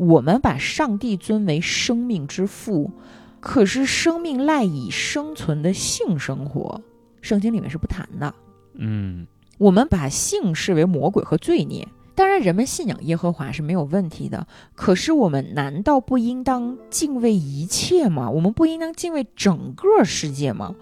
[0.00, 2.90] 我们把上帝尊为生命之父，
[3.38, 6.80] 可是生命赖以生存的性生活，
[7.20, 8.34] 圣经里面是不谈的。
[8.74, 9.26] 嗯
[9.58, 11.86] 我们把性视为魔鬼和罪孽。
[12.14, 14.46] 当然，人们信仰耶和华是没有问题的。
[14.74, 18.30] 可是，我们难道不应当敬畏一切吗？
[18.30, 20.74] 我们不应当敬畏整个世界吗？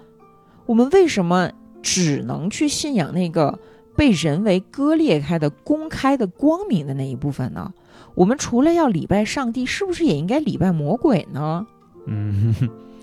[0.66, 1.50] 我们为什么
[1.82, 3.58] 只能去信仰那个
[3.96, 7.72] 被人为割裂开的公开的光明的那一部分呢？
[8.18, 11.64] 我们除了要礼拜上帝，是不是也应该礼拜魔鬼呢？
[12.06, 12.52] 嗯，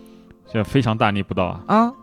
[0.51, 1.63] 这非常大逆不道啊！
[1.67, 1.93] 啊，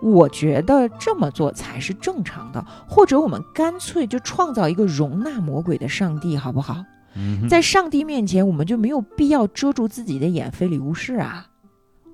[0.00, 6.82] 我觉得这么做才是正常的，或者我们干脆就创造一个容纳魔鬼的上帝，好不好？
[7.14, 11.48] 嗯，在上帝面前，我们就没有必要遮住自己的眼，非礼勿视啊。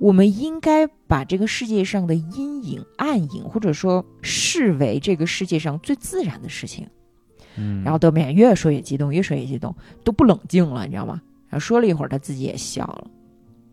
[0.01, 6.89] 我们应该把这个世界上的阴影、暗影，或者说视为这个世界上最自然的事情。
[7.57, 9.75] 嗯，然后德米安越说越激动，越说越激动，
[10.05, 11.21] 都不冷静了，你知道吗？
[11.49, 13.11] 然后说了一会儿，他自己也笑了，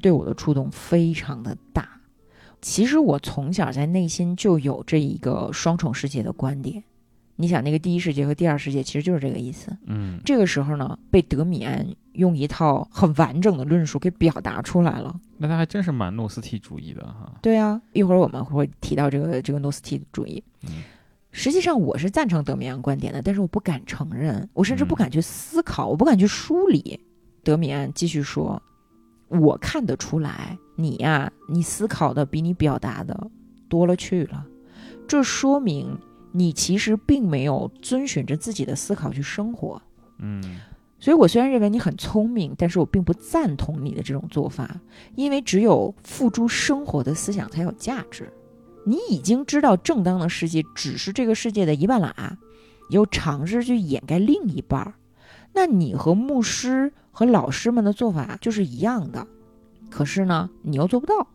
[0.01, 1.88] 对我的触动非常的大。
[2.61, 6.84] 其实我从小在内心就有这一个双重世界的观点。
[7.38, 9.71] 你想，那个第一世界和第二世界其实就是这个意思。
[9.86, 15.17] 嗯，这个时候呢，被德米安用一套很完整的论述给表达出来了。
[15.38, 17.32] 那他还真是蛮诺斯替主义的哈。
[17.41, 20.43] 对啊，一会儿我们会提到这个这个诺斯替主义。
[20.63, 20.84] 嗯
[21.32, 26.99] 实际上我是赞成德米安观点的，但是我不敢承认，我甚至嗯不敢去思考，我不敢去梳理。
[27.43, 28.61] 德米安继续说
[29.30, 33.30] ：“我看得出来，你呀，你思考的比你表达的
[33.69, 34.45] 多了去了，
[35.07, 35.97] 这说明
[36.32, 39.82] 你其实并没有遵循着自己的思考去生活。
[40.17, 40.59] 嗯
[41.01, 44.82] 所以我虽然认为你很聪明，但是我并不赞同你的这种做法，
[45.15, 48.30] 因为只有付诸生活的思想才有价值。
[48.90, 52.38] 你已经知道正当的世界只是这个世界的一半拉，
[52.90, 54.96] 又尝试去掩盖另一半儿，
[55.54, 59.28] 那你和牧师和老师们的做法就是一样的。
[59.92, 61.28] 可是呢，你又做不到，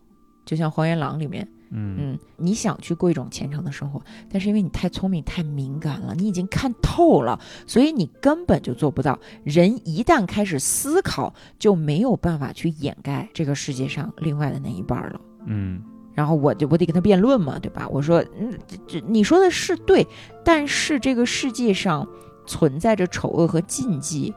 [0.45, 7.39] 就像《荒原狼》里面，嗯嗯，你想去过一种虔诚的生活，但是因为你太聪明、太敏感了，你已经看透了，
[7.69, 9.17] 所以你根本就做不到。
[9.45, 15.21] 人一旦开始思考，就没有办法去掩盖这个世界上另外的那一半儿了。
[15.47, 15.81] 嗯
[16.15, 17.89] 然后我就我得跟他辩论嘛，对吧？
[17.91, 20.07] 我说，嗯，这这你说的是对，
[20.45, 22.07] 但是这个世界上
[22.47, 24.33] 存在着丑恶和禁忌，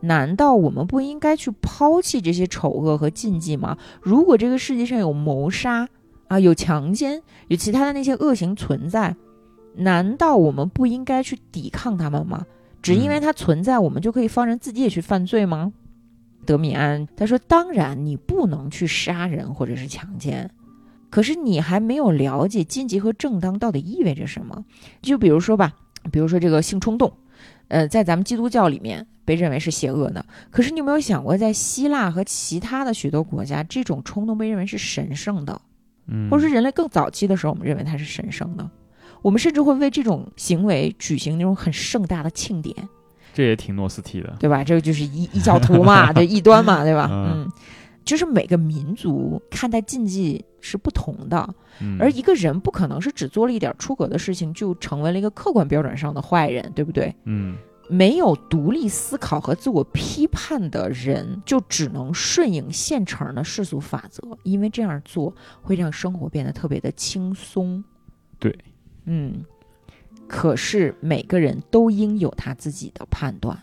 [0.00, 3.76] 难道我们不应该去抛弃这些丑恶和禁忌吗？
[4.00, 5.86] 如果这个世界上有谋杀
[6.28, 9.14] 啊，有强奸，有其他的那些恶行存在，
[9.76, 12.46] 难道我们不应该去抵抗他们吗？
[12.80, 15.72] 只因为它存在，我们就可以放任自己也去犯罪吗？
[16.46, 20.50] 德米安他说：“当然，你不能去杀人或者是强奸，
[21.10, 24.64] 可是你还没有了解禁忌和正当到底意味着什么。
[25.02, 25.72] 就比如说吧，
[26.10, 27.12] 比如说这个性冲动，
[27.68, 30.24] 呃，在咱们基督教里面被认为是邪恶的。
[30.50, 35.60] 可是你有没有想过，在希腊和其他的许多国家，这种冲动被认为是神圣的，
[36.06, 38.70] 嗯，或者是人类更早期的时候，我们认为它是神圣的。
[39.22, 42.74] 我们甚至会为这种行为举行那种很盛大的庆典。”
[43.34, 44.34] 这也挺诺斯替的。
[44.40, 44.64] 对吧？
[44.64, 47.08] 这个就是异异教徒嘛， 对异端嘛，对吧？
[47.10, 47.52] 嗯嗯，
[48.04, 57.14] 就是每个民族看待禁忌是不同的，嗯，而一个人不可能是只做了一点出格的事情就成为了一个客观标准上的坏人，对不对？
[57.24, 57.56] 嗯
[57.92, 67.82] 没有独立思考和自我批判的人，就只能顺应现成的世俗法则，因为这样做会让生活变得特别的轻松。
[68.38, 68.56] 对，
[69.06, 69.44] 嗯，
[70.28, 73.60] 可是每个人都应有他自己的判断。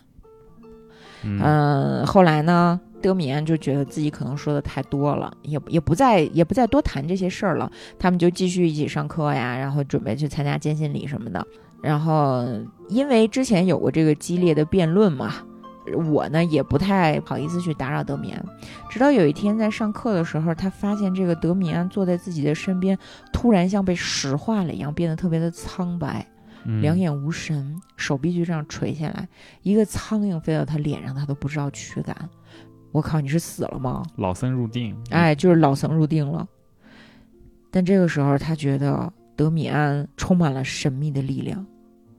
[1.22, 7.70] 嗯嗯，后来呢，德米安就觉得自己可能说的太多了，也也不再也不再多谈这些事儿了。
[7.98, 11.46] 他们就继续一起上课呀，然后准备去参加坚信礼什么的。
[11.82, 12.44] 然后
[12.88, 15.34] 因为之前有过这个激烈的辩论嘛，
[16.10, 18.44] 我呢也不太好意思去打扰德米安。
[18.90, 22.98] 直到有一天在上课的时候，他发现这个德米安坐在自己的身边，
[23.32, 26.26] 突然像被石化了一样，变得特别的苍白。
[26.64, 29.28] 嗯两眼无神，手臂就这样垂下来，
[29.62, 32.14] 一个苍蝇飞到他脸上，他都不知道驱赶。
[32.98, 34.02] 我靠，你是死了吗？
[34.16, 34.96] 老僧入定。
[35.10, 36.46] 哎，就是老僧入定了。
[37.70, 41.64] 但这个时候，他觉得德米安充满了神秘的力量，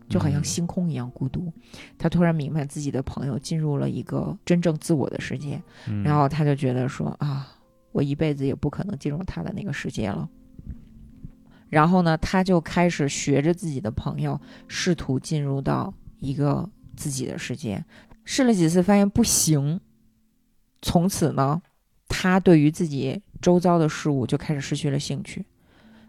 [0.08, 1.52] 就好像嗯星空一样孤独。
[1.98, 7.48] 他突然明白自己的朋友进入了一个真正自我的世界，嗯，然后他就觉得说啊，
[7.92, 10.30] 我一辈子也不可能进入他的那个世界了。
[11.68, 17.84] 然后呢，他就开始学着自己的朋友，试图进入到一个自己的世界。
[18.24, 19.82] 试了几次，发现不行。
[20.82, 21.62] 从此呢，
[22.08, 25.46] 他对于自己周遭的事物就开始失去了兴趣。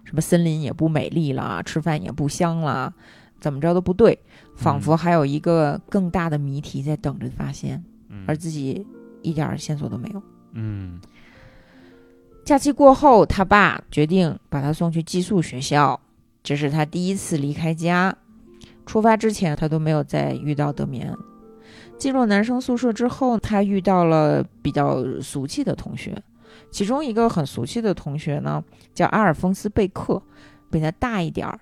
[0.05, 2.93] 什么森林也不美丽了，吃饭也不香了，
[3.41, 4.19] 怎么着都不对，
[4.57, 7.85] 仿佛还有一个更大的谜题在等着发现。
[8.09, 8.85] 嗯而自己
[9.23, 10.23] 一点儿线索都没有。
[10.53, 11.01] 嗯
[12.45, 16.01] 假期过后，他爸决定把他送去寄宿学校，
[16.43, 18.17] 这是他第一次离开家。
[18.87, 21.15] 出发之前，他都没有再遇到德米安。
[22.01, 26.17] 进入男生宿舍之后，他遇到了比较俗气的同学，
[26.71, 30.21] 其中一个很俗气的同学呢，叫阿尔丰斯·贝克，
[30.71, 31.61] 比他大一点儿，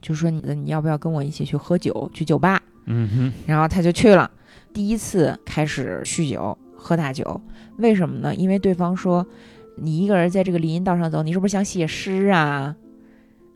[0.00, 2.62] 就说你你要不要跟我一起去喝酒，去酒吧？
[2.86, 4.30] 嗯哼，然后他就去了，
[4.72, 7.40] 第一次开始酗酒，喝大酒。
[7.78, 8.32] 为什么呢？
[8.32, 9.26] 因为对方说
[9.76, 12.76] 你一个人在这个林荫道上走，你是不是想写诗啊？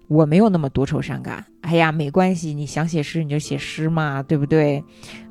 [0.09, 1.45] 我没有那么多愁善感。
[1.63, 4.83] 哎呀，没关系，你想写诗你就写诗嘛，对不对？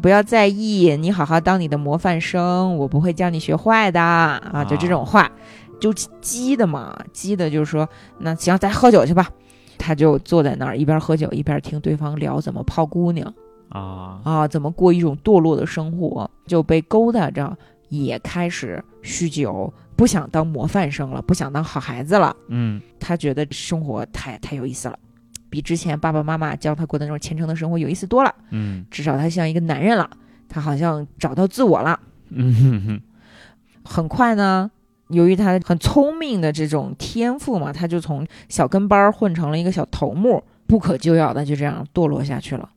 [0.01, 4.65] 不要在意，你好好当你的模范生，我不会教你学坏的啊。
[4.67, 5.31] 就这种话，
[5.79, 7.87] 就激的嘛，激的就是说，
[8.19, 9.29] 那行，咱喝酒去吧。
[9.77, 13.33] 他就坐在那儿，一边喝酒一边听对方聊怎么泡姑娘
[13.69, 17.55] 啊啊，怎么过一种堕落的生活，就被勾搭着，
[17.89, 19.71] 也开始酗酒。
[20.03, 22.35] 不想当模范生了，不想当好孩子了。
[22.49, 24.99] 嗯，他觉得生活太太有意思了，
[25.49, 28.35] 比之前爸爸妈妈教他过的那种虔诚的生活有意思多了。
[28.49, 30.09] 嗯，至少他像一个男人了，
[30.49, 31.97] 他好像找到自我了。
[32.31, 33.01] 嗯哼哼。
[33.85, 34.69] 很快呢，
[35.07, 42.69] 由于他很聪明的这种天赋嘛，他就从小跟班混成了一个小头目，不可救药的就这样堕落下去了。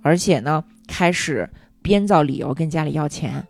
[0.00, 1.50] 而且呢，开始
[1.82, 3.44] 编造理由跟家里要钱，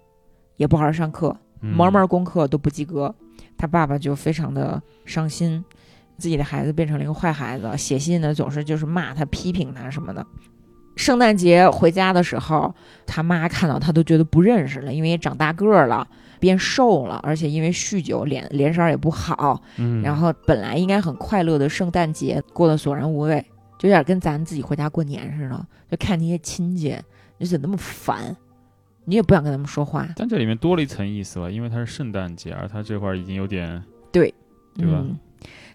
[0.57, 1.37] 也不好好上课。
[1.61, 3.15] 门门功课都不及格，
[3.57, 5.65] 他爸爸就非常的伤心，
[6.17, 10.25] 自己的孩子变成了一个坏孩子，写信呢总是就是骂他、批评他什么的。
[10.97, 12.75] 圣诞节回家的时候，
[13.07, 16.05] 他妈看到他都觉得不认识了，因为长大个儿了，
[16.41, 19.63] 变瘦了，而且因为酗酒，脸脸色也不好。
[19.77, 23.41] 嗯，然后本来应该很快乐的圣诞节过得索然无味，
[23.79, 26.97] 就有点跟咱自己回家过年似的，就看那些亲戚，
[27.39, 28.37] 你怎么那么烦。
[29.09, 33.83] 你也不想跟他们说话，但这里面多了一层意思吧，因为它是圣诞节，而他这块儿已经有点
[34.13, 34.33] 对，
[34.75, 35.03] 对吧？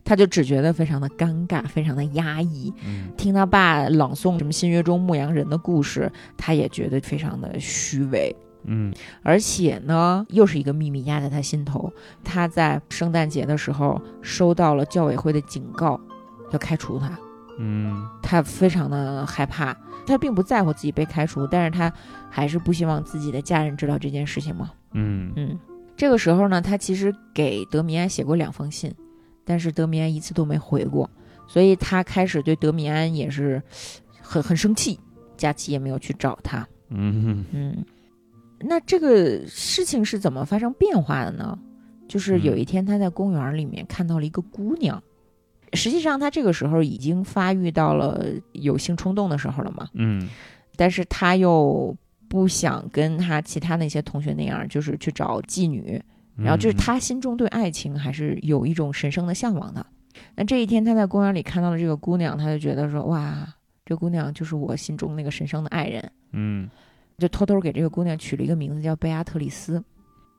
[0.06, 2.72] 他就只觉得非常的尴尬，非常的压抑。
[2.86, 8.36] 嗯，听他爸朗诵什么新约中牧羊人的故事，他也觉得非常的虚伪。
[8.66, 11.92] 嗯，而且呢，又是一个秘密压在他心头。
[12.24, 16.00] 他在圣诞节的时候收到了教委会的警告，
[16.52, 17.18] 要开除他。
[17.58, 19.76] 嗯，他非常的害怕。
[20.06, 21.92] 他并不在乎自己被开除，但是他
[22.30, 24.72] 还是不希望自己的家人知道这件事情嘛。
[24.92, 25.60] 嗯嗯，
[25.96, 28.94] 这个时候呢，他其实给德米安写过两封信，
[29.46, 31.10] 但是德米安一次都没回过，
[31.48, 33.62] 所以他开始对德米安也是
[34.22, 35.00] 很很生气。
[35.36, 36.66] 佳琪也没有去找他。
[36.90, 37.86] 嗯嗯，
[38.60, 41.58] 那这个事情是怎么发生变化的呢？
[42.08, 45.02] 就是有一天他在公园里面看到了一个姑娘。
[45.74, 49.88] 实际上，他这个时候已经发育到了有性冲动的时候了嘛。
[49.94, 50.30] 嗯，
[50.76, 51.96] 但是他又
[52.28, 56.02] 不想跟他其他那些同学那样，就是去找妓女。
[56.36, 59.86] 然后就是他心中对爱情还是有一种神圣的向往的。
[60.36, 63.48] 那这一天他在公园里看到了这个姑娘，他就觉得说：“哇，
[63.86, 66.68] 这姑娘就是我心中那个神圣的爱人。”嗯，
[67.20, 69.84] 就偷偷给这个姑娘取了一个名字，叫贝阿特里斯。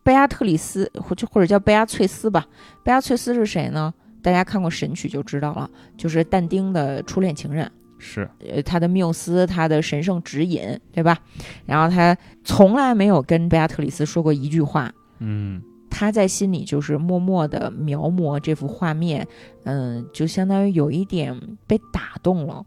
[0.02, 2.44] 贝阿特里斯，或者或者叫贝阿翠丝吧。
[2.82, 3.94] 贝阿翠丝是谁呢？
[4.24, 11.18] 大家看过《神曲》就知道了，就是但丁的初恋情人，是呃他的缪斯，他的神圣指引，对吧？
[11.66, 15.60] 然后他从来没有跟贝亚特里斯说过一句话，嗯，
[15.90, 19.28] 他在心里就是默默的描摹这幅画面，
[19.64, 22.64] 嗯，就相当于有一点被打动了，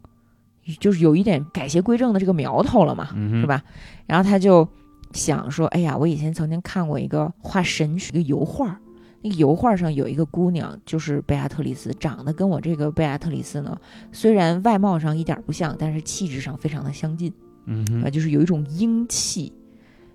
[0.79, 3.09] 就是有一点改邪归正的这个苗头了嘛，
[3.41, 3.63] 是吧？
[4.05, 4.69] 然后他就
[5.11, 8.79] 想说，哎呀，我以前曾经看过一个画《神曲》的油画。
[9.27, 13.77] 那个油画上有一个姑娘，就是贝亚特丽斯，长得跟我这个贝亚特丽斯呢，
[14.13, 17.33] 虽然外貌上一点不像，但是气质上非常的相近。
[17.65, 19.51] 嗯啊，就是有一种英气，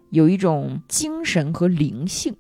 [0.09, 2.35] 有一种精神和灵性。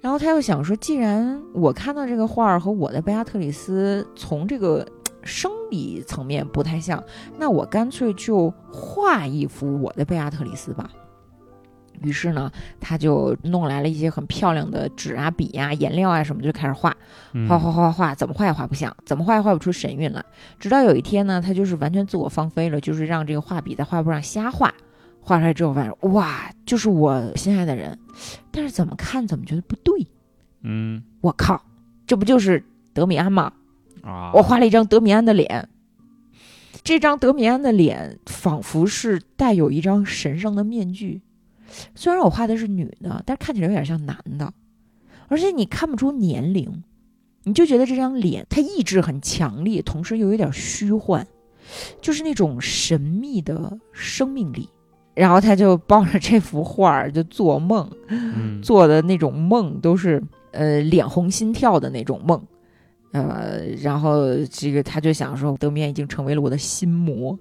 [0.00, 4.86] 然后他又想说，既然我看到这个画儿和我的贝亚特里斯从这个
[5.24, 7.02] 生理层面不太像，
[7.38, 10.88] 那我干脆就画一幅我的贝亚特里斯吧。
[12.02, 16.96] 于是呢，他就弄来了一些很漂亮的纸啊、笔呀、颜料啊什么，就开始画，
[17.48, 20.24] 画画画画，怎么画也画不像，怎么画也画不出神韵来。
[20.58, 24.72] 直到有一天呢，他就是完全自我放飞了，就是让这个画笔在画布上瞎画，
[25.20, 27.98] 画出来之后发现，哇，就是我心爱的人，
[28.50, 30.06] 但是怎么看怎么觉得不对。
[30.62, 31.62] 嗯，我靠，
[32.06, 33.52] 这不就是德米安吗？
[34.02, 35.68] 啊，我画了一张德米安的脸，
[36.84, 41.22] 这张德米安的脸仿佛是带有一张神圣的面具。
[41.94, 44.52] 虽然我画的是女的，但是看起来有点像男的，
[45.28, 46.82] 而且你看不出年龄，
[47.44, 51.26] 你就觉得这张脸它意志很强烈，同时又有点虚幻，
[52.00, 54.68] 就是那种神秘的生命力。
[55.14, 57.90] 然后他就抱着这幅画就做梦，
[58.62, 62.38] 做的那种梦都是呃脸红心跳的那种梦，
[63.12, 67.38] 呃，然后这个他就想说，德米安已经成为了我的心魔。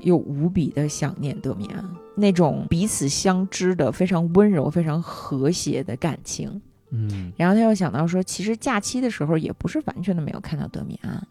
[0.00, 1.84] 又无比的想念德米安
[2.14, 6.60] 那种彼此相知的非常温柔、非常和谐的感情。
[6.90, 11.26] 嗯，然后他又想到说，其实假期的时候也不是完全的没有看到德米安，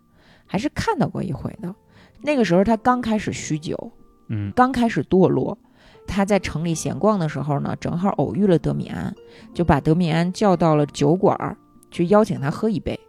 [0.45, 1.73] 还是看到过一回的。
[2.21, 3.91] 那个时候他刚开始酗酒，
[4.27, 5.57] 嗯刚开始堕落。
[6.07, 9.11] 他在城里闲逛的时候呢，正好偶遇了德米安，
[9.55, 11.57] 就把德米安叫到了酒馆儿，
[11.89, 12.99] 去邀请他喝一杯，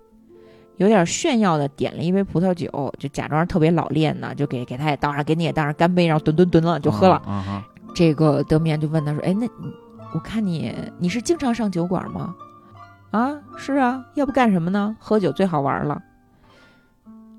[0.76, 7.64] 有点炫耀的点了一杯葡萄酒，就假装特别老练呢，就给给他也倒上，给你也倒上，干杯，然后吨吨吨了就喝了。
[7.94, 9.48] 这个德米安就问他说：“哎，那
[10.12, 12.34] 我看你你是经常上酒馆吗？”
[13.10, 14.94] 啊，是啊，要不干什么呢？
[15.00, 16.02] 喝酒最好玩了。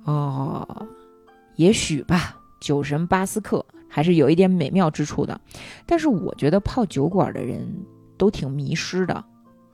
[0.05, 0.87] 哦，
[1.57, 5.39] 也许吧，酒神巴斯克还是有一点美妙之处的。
[5.85, 7.67] 但是我觉得泡酒馆的人
[8.17, 9.23] 都挺迷失的，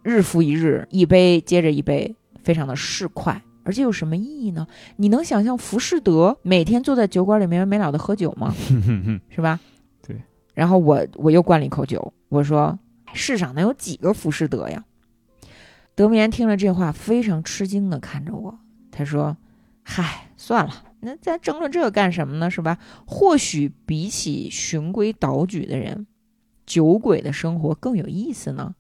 [0.02, 3.38] 日复一日，一杯接着一杯，非常的市侩。
[3.64, 4.68] 而且有什么意义呢？
[4.98, 8.54] 你能想象浮士德每天坐在酒馆里没完没了的喝酒吗？
[9.30, 9.60] 是吧？
[10.06, 10.22] 对。
[10.54, 12.78] 然后我我又灌了一口酒，我说
[13.14, 14.84] ：“世上能有几个浮士德呀？”
[15.96, 18.60] 德米安听了这话，非常吃惊的看着我，
[18.92, 19.38] 他说
[19.84, 22.50] ：“嗨，算了，那咱争论这个干什么呢？
[22.50, 22.78] 是吧？
[23.06, 26.08] 或许比起循规蹈矩的人，
[26.66, 28.76] 酒鬼的生活更有意思呢。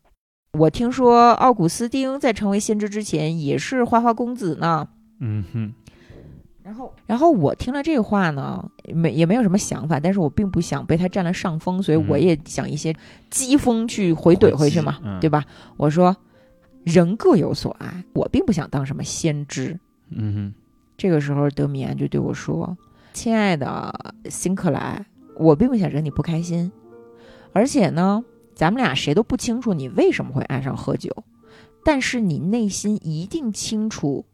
[0.53, 4.87] 我听说奥古斯丁在成为先知之前也是花花公子呢。”
[5.19, 5.73] 嗯哼，
[6.63, 12.93] 然后，然后我听了这话呢，没也没有什么想法，但是我并不想被他占了上风，所以我嗯也想一些
[13.31, 15.43] 讥讽去回怼回去嘛，嗯对吧？
[15.77, 16.15] 我说
[16.83, 19.79] 人各有所爱，我并不想当什么先知。
[20.09, 20.53] 嗯哼
[20.97, 22.77] 这个时候，德米安就对我说
[23.13, 25.03] ：“亲爱的辛克莱，
[25.37, 26.71] 我并不想惹你不开心，
[27.53, 28.23] 而且呢，
[28.55, 31.11] 咱们俩谁都不清楚你为什么会爱上喝酒，
[31.83, 34.25] 但是你内心一定清楚，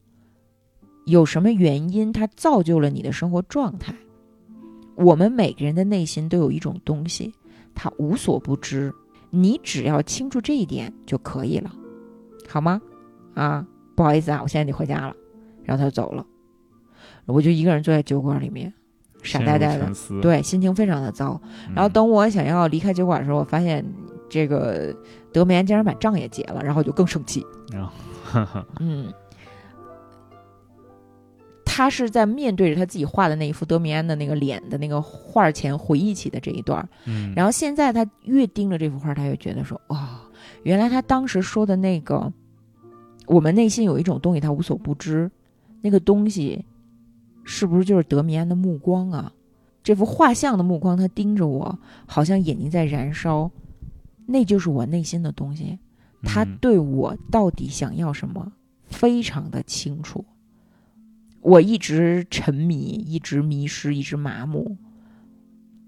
[1.05, 3.95] 有什么原因它造就了你的生活状态。
[4.95, 7.33] 我们每个人的内心都有一种东西，
[7.73, 8.93] 它无所不知，
[9.29, 11.71] 你只要清楚这一点就可以了，
[12.47, 12.81] 好吗？
[13.33, 13.65] 啊，
[13.95, 15.15] 不好意思啊，我现在得回家了。”
[15.63, 16.25] 然后他就走了，
[17.25, 18.73] 我就一个人坐在酒馆里面，
[19.21, 19.87] 傻呆呆的
[20.19, 21.39] 对，心情非常的糟。
[21.67, 23.85] 嗯，然后等我想要离开酒馆的时候，我发现
[24.29, 24.95] 这个
[25.33, 27.45] 德梅安竟然把账也结了，然后就更生气。
[27.71, 27.91] 然后，
[28.23, 29.11] 哈哈，嗯，
[31.65, 40.21] 他是在面对着他自己画的那一幅德米安的那个脸的那个画前回忆起的这一段，嗯，然后现在他越盯着这幅画，他越觉得说，哇、
[40.63, 42.31] 原来他当时说的那个，
[43.27, 45.29] 我们内心有一种东西，他无所不知，
[45.81, 46.65] 那个东西
[47.43, 49.31] 是不是就是德米安的目光啊？
[49.81, 53.49] 这幅画像的目光，他盯着我，好像眼睛在燃烧，
[54.31, 55.79] 那就是我内心的东西。
[56.21, 58.51] 他嗯对我到底想要什么，
[58.85, 60.25] 非常的清楚。
[61.41, 64.77] 我一直沉迷，一直迷失，一直麻木。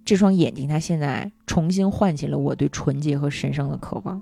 [0.05, 4.21] 这双眼睛，它现在重新唤起了我对纯洁和神圣的渴望。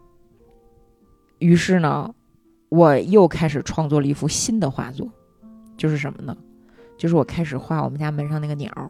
[1.38, 2.14] 于是呢，
[2.70, 5.08] 我又开始创作了一幅新的画作，
[5.78, 6.36] 就是什么呢？
[6.98, 8.90] 就是我开始画我们家门上那个鸟儿。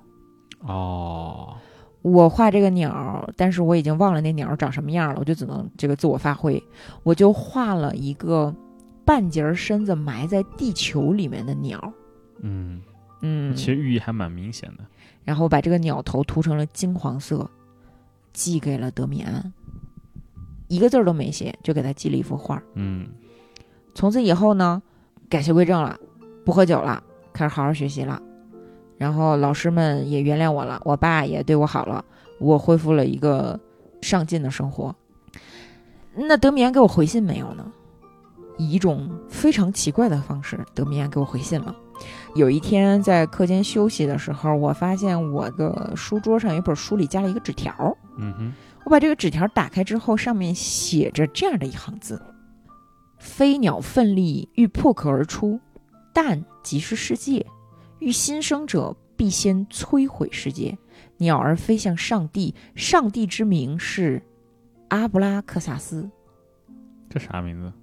[0.62, 1.56] 哦，
[2.02, 6.62] 我画这个鸟儿，但是我已经忘了那鸟儿长什么样了，我就只能这个自我发挥，
[7.04, 8.56] 我就画了一个
[9.04, 11.94] 半截儿身子埋在地球里面的鸟。
[12.42, 12.82] 嗯，
[13.22, 14.86] 嗯，其实寓意还蛮明显的，
[15.26, 17.50] 然后把这个鸟头涂成了金黄色，
[18.32, 19.52] 寄给了德米安，
[20.70, 22.64] 一个字儿都没写，就给他寄了一幅画。
[22.76, 23.08] 嗯
[23.94, 24.82] 从此以后呢，
[25.28, 26.00] 改邪归正了，
[26.46, 28.22] 不喝酒了，开始好好学习了。
[29.00, 32.04] 然后老师们也原谅我了，我爸也对我好了，
[32.40, 33.60] 我恢复了一个
[34.02, 34.94] 上进的生活。
[36.14, 37.66] 那德米安给我回信没有呢？
[38.58, 41.74] 以一种非常奇怪的方式，德米安给我回信了。
[42.36, 47.98] 有一天在课间休息的时候，我发现我的书桌上有一本书里加了一个纸条。
[48.18, 52.22] 嗯哼，我把这个纸条打开之后，上面写着这样的一行字
[53.18, 55.58] ：“飞鸟奋力欲破壳而出，
[56.14, 57.46] 但即是世界；
[58.00, 60.78] 欲新生者必先摧毁世界。
[61.18, 64.22] 鸟儿飞向上帝，上帝之名是
[64.88, 66.10] 阿布拉克萨斯
[67.10, 67.74] 这啥名字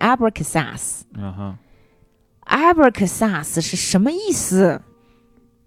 [0.00, 1.02] ？？Abracas。
[1.14, 1.56] 嗯哼
[2.44, 4.82] ，Abracas 是什么意思？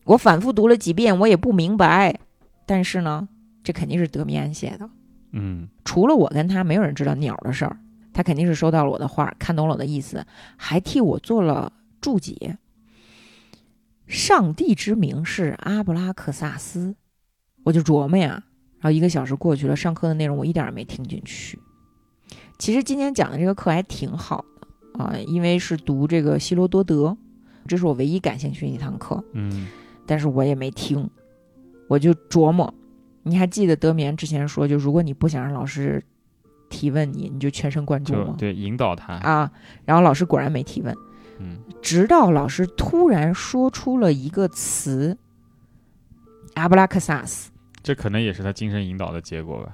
[0.03, 2.19] 我反复读了几遍，我也不明白。
[2.65, 3.29] 但是呢，
[3.63, 4.89] 这肯定是德米安写的。
[5.31, 7.77] 嗯除了我跟他，没有人知道鸟的事儿。
[8.13, 10.25] 他肯定是收到了我的画，看懂了我的意思，
[10.57, 11.71] 还替我做了
[12.01, 12.57] 注解。
[14.07, 16.95] 上帝之名是阿布拉克萨斯，
[17.63, 18.43] 我就琢磨呀。
[18.79, 21.59] 然后一个小时过去了，上课的内容我一点儿也没听进去。
[22.59, 27.17] 其实今天讲的这个课还挺好的啊，因为是读这个希罗多德，
[27.67, 29.23] 这是我唯一感兴趣的一堂课。
[29.33, 29.67] 嗯
[30.05, 31.09] 但是我也没听，
[31.87, 32.71] 我就琢磨。
[33.23, 36.03] 你还记得德棉之前说，就如果你不想让老师
[36.69, 38.35] 提问你，你就全神贯注吗？
[38.37, 39.51] 对引导他，啊，
[39.83, 40.95] 然后老师果然没提问，
[41.39, 45.17] 嗯直到老师突然说出了一个词，
[46.55, 47.51] 阿布拉克萨斯，
[47.83, 49.73] 这可能也是他精神引导的结果吧。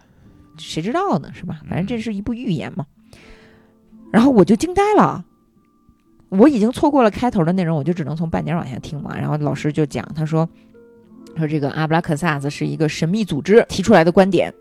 [0.58, 1.32] 谁知道呢？
[1.34, 1.62] 是吧？
[1.70, 2.86] 反正这是一部预言嘛。
[4.12, 5.24] 然后我就惊呆了，
[6.30, 9.18] 我已经错过了开头的内容，我就只能从半点往下听嘛。
[9.18, 10.48] 然后老师就讲，他说
[11.38, 14.54] 说这个阿布拉克萨斯是一个神秘组织提出来的观点，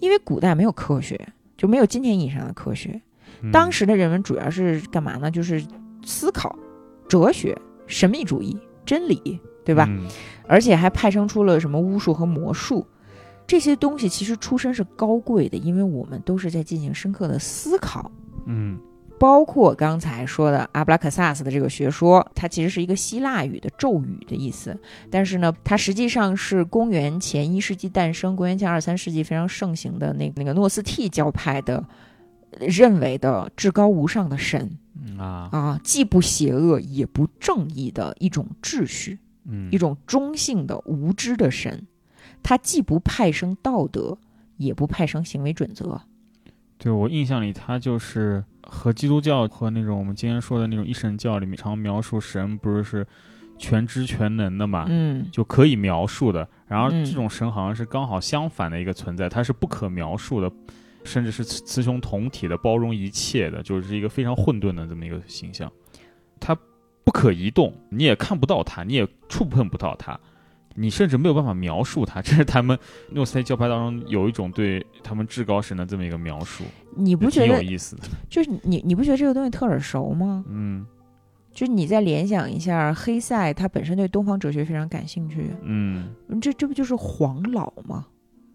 [0.00, 1.20] 因为古代没有科学，
[1.58, 3.00] 就没有今天意义上的科学。
[3.42, 5.30] 嗯当时的人们主要是干嘛呢？
[5.30, 5.62] 就是
[6.04, 6.56] 思考、
[7.08, 9.86] 哲学、神秘主义、真理，对吧？
[9.88, 10.06] 嗯。
[10.46, 12.86] 而且还派生出了什么巫术和魔术，
[13.46, 18.10] 这些东西其实出身是高贵的，因为我们都是在进行深刻的思考。
[18.46, 18.78] 嗯。
[19.18, 24.74] 包括刚才说的阿布拉克萨斯的这个学说，它其实是一个希腊语的咒语的意思，
[25.10, 31.84] 但是呢，它实际上是公元前一世纪诞生，公元前二三世纪非常盛行的那那个诺斯替教派的
[32.52, 39.18] 呃认为的至高无上的神嗯啊啊，既不邪恶也不正义的一种秩序。
[39.46, 41.86] 嗯一种中性的无知的神，
[42.42, 44.18] 他既不派生道德，
[44.58, 46.00] 也不派生行为准则。
[46.76, 53.06] 对我印象里，他就是和基督教和那种我们今天说的那种一神教里面常描述神不是是
[53.58, 56.46] 全知全能的嘛，嗯就可以描述的。
[56.66, 60.52] 然后嗯这种神好像是刚好相反的一个存在，它是不可描述的，
[61.04, 65.70] 甚至是雌雌雄同体的，包容一切的，就是一个非常混沌的这么一个形象。
[66.38, 66.56] 它
[67.04, 70.18] 不可移动，你也看不到它，你也触碰不到它。
[70.76, 72.78] 你甚至没有办法描述它，这是他们
[73.10, 76.62] 诺斯泰教派当中有一种对他们至高神的这么一个描述，
[76.96, 78.02] 你不也挺有意思的。
[78.28, 80.44] 就是你你不觉得这个东西特耳熟吗？
[80.48, 80.86] 嗯
[81.52, 88.06] 就是你再联想一下，黑塞他本身对东方哲学非常感兴趣，嗯嗯这这不就是黄老吗？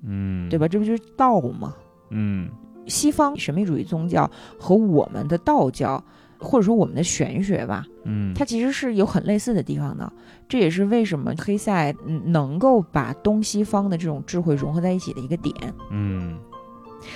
[0.01, 0.65] 嗯，对吧？？
[0.65, 1.75] 这不就是道吗？
[2.09, 2.49] 嗯
[2.87, 4.29] 西方神秘主义宗教
[4.59, 6.03] 和我们的道教，
[6.37, 10.11] 或者说我们的玄学吧，嗯，它其实是有很类似的地方的。
[10.47, 15.53] 这也是为什么黑塞嗯能够把东西方的这种智慧融合在一起的一个点。
[15.89, 16.37] 嗯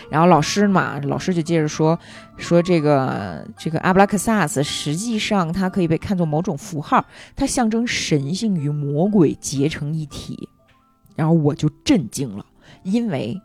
[0.09, 1.97] 然后老师嘛，老师就接着说
[2.37, 7.03] 说这个这个阿布拉克萨斯，实际上它可以被看作某种符号，
[7.35, 10.49] 它象征神性与魔鬼结成一体。
[11.15, 12.45] 然后我就震惊了，
[12.83, 13.39] 因为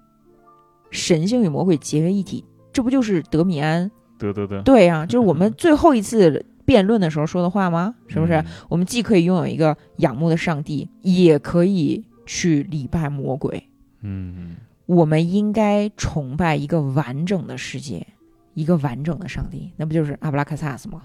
[0.94, 3.90] 神性与魔鬼结为一体，这不就是德米安？
[4.16, 7.94] 对对对，对呀、就是我们 最后一次辩论的时候说的话吗？
[8.06, 8.34] 是不是？
[8.34, 13.68] 嗯我们既可以拥有一个仰慕的上帝，也可以去礼拜魔鬼。
[14.02, 18.06] 嗯我们应该崇拜一个完整的世界，
[18.54, 21.02] 一个完整的上帝，那不就是阿布拉克萨斯吗？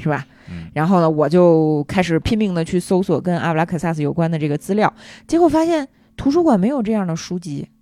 [0.00, 0.26] 是吧？
[0.50, 4.92] 嗯然后呢，我就开始拼命的去搜索跟阿布拉克萨斯有关的这个资料，
[5.28, 5.86] 结果发现
[6.16, 7.73] 图书馆没有这样的书籍，嗯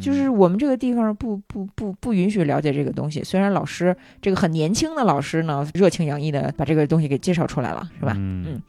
[0.00, 3.22] 就是我们这个地方不不不不允许了解这个东西。
[3.22, 8.12] 虽然老师这个很年轻的老师呢，热情洋溢的把这个东西给介绍出来了，是吧？
[8.16, 8.62] 嗯嗯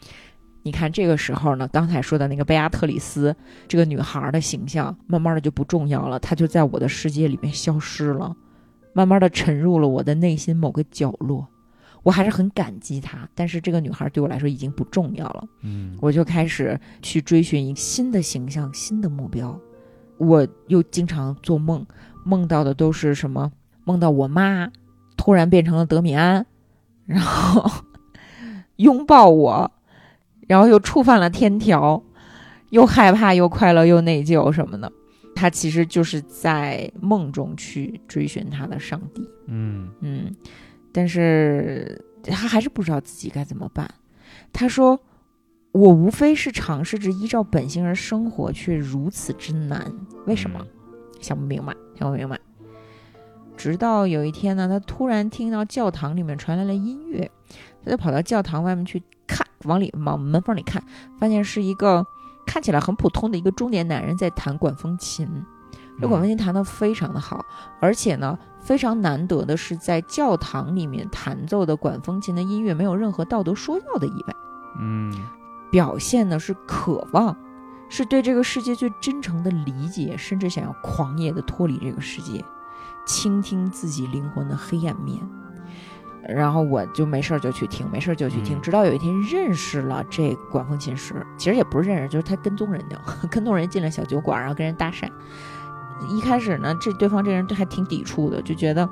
[0.64, 3.36] 你看这个时候呢，刚才说的那个贝亚特里斯
[3.68, 8.36] 这个女孩的形象，慢慢的就不重要了，她就在我的世界里面消失了，
[8.94, 11.48] 慢慢的沉入了我的内心某个角落。
[12.02, 15.44] 我还是很感激她，但是这个女孩对我来说已经不重要了。
[15.62, 19.60] 嗯我就开始去追寻一个新的形象、新的目标。
[20.18, 21.86] 我又经常做梦，
[22.24, 23.52] 梦到的都是什么？
[23.84, 24.72] 梦到我妈
[25.16, 26.46] 突然变成了德米安，
[27.06, 27.70] 然后
[28.78, 29.72] 拥抱我，
[30.48, 32.02] 然后又触犯了天条，
[32.72, 34.92] 又害怕又快乐又内疚什么的。
[35.36, 39.30] 他其实就是在梦中去追寻他的上帝。
[39.48, 40.34] 嗯嗯，
[40.92, 43.90] 但是他还是不知道自己该怎么办。
[44.54, 45.00] 他说
[45.76, 49.92] ：“我无非是尝试着依照本性而生活，却如此之难，
[50.26, 50.66] 为什么？
[51.20, 52.40] 想不明白，想不明白。”
[53.58, 57.30] 直到有一天呢，他突然听到教堂里面传来了音乐，
[57.84, 60.82] 他就跑到教堂外面去看，往里往门缝里看，
[61.20, 62.06] 发现是一个
[62.46, 65.28] 看起来很普通的一个中年男人在弹管风琴。
[66.00, 67.44] 这管风琴弹得非常的好，
[67.82, 74.34] 而且呢，非常难得的是，在教堂里面弹奏的管风琴的音乐没有任何道德说教的意味，
[74.80, 75.12] 嗯
[75.72, 77.36] 表现的是渴望，
[77.90, 82.44] 是对这个世界最真诚的理解，甚至想要狂野的脱离这个世界，
[83.06, 85.20] 倾听自己灵魂的黑暗面。
[86.28, 93.00] 然后我就没事儿就去听，没事儿就去听，嗯直到有一天认识了这管风琴师，其实也不是认识，就是他跟踪人家，
[93.30, 95.08] 跟踪人进了小酒馆，然后跟人搭讪。
[96.10, 98.90] 一开始呢，这对方这人还挺抵触的，就觉得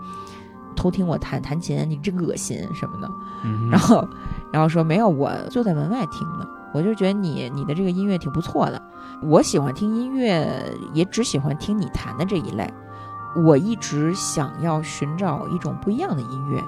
[0.76, 3.10] 偷听我弹弹琴，你真恶心什么的。
[3.44, 4.08] 嗯，然后，
[4.52, 8.82] 然后说没有，我坐在门外听的，我就觉得你你的这个音乐挺不错的。
[9.22, 12.74] 我喜欢听音乐，也只喜欢听你弹的这一类。
[13.36, 16.64] 我一直想要寻找一种不一样的音乐，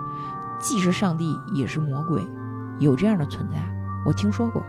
[0.59, 2.25] 既是上帝，也是魔鬼，
[2.79, 3.57] 有这样的存在，
[4.05, 4.63] 我听说过。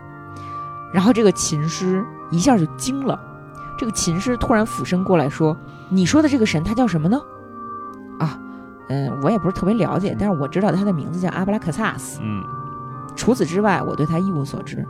[0.93, 3.19] 然后这个琴师一下就惊了，
[3.77, 5.57] 这个琴师突然俯身过来说
[5.89, 7.19] ：“你说的这个神他叫什么呢？”
[8.19, 8.39] 啊，
[8.89, 12.19] 嗯，我也不是特别了解，但是我知道他的名字叫阿布拉克萨斯。
[12.21, 12.43] 嗯
[13.17, 14.87] 除此之外，我对他一无所知。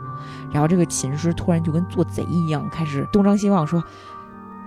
[0.52, 3.82] 然后这个琴师突然就跟做贼一样，开始东张西望，说：“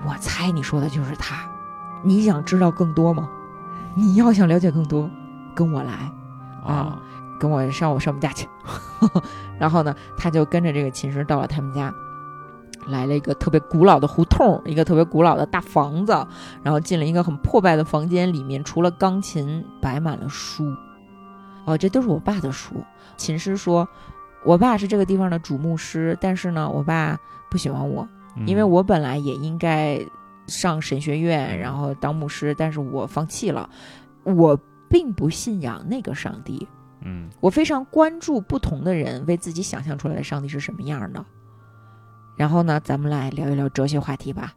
[0.05, 1.49] 我猜你说的就是他，
[2.03, 3.29] 你想知道更多吗？
[3.95, 5.09] 你要想了解更多，
[5.55, 6.11] 跟我来，
[6.65, 6.99] 啊
[7.39, 8.47] 跟我上我上我们家去。
[9.57, 11.93] ”然后呢，他就跟着这个琴师到了他们家，
[12.87, 16.11] 来了一个特别古老的胡同，一个特别古老的大房子，
[16.63, 20.65] 然后进了一个很破败的房间，里面除了钢琴，摆满了书。
[21.65, 22.75] 哦，这都是我爸的书。
[23.17, 23.87] 琴师说，
[24.43, 29.99] 我爸是这个地方的主牧师，但是呢，我爸不喜欢我，嗯因为我本来也应该
[30.47, 33.69] 上神学院，然后当牧师，但是我放弃了。
[34.23, 34.57] 我
[34.89, 36.67] 并不信仰那个上帝，
[37.01, 41.25] 嗯我非常关注不同的人为自己想象出来的上帝是什么样的。
[42.35, 44.53] 然后呢，咱们来聊一聊哲学话题吧。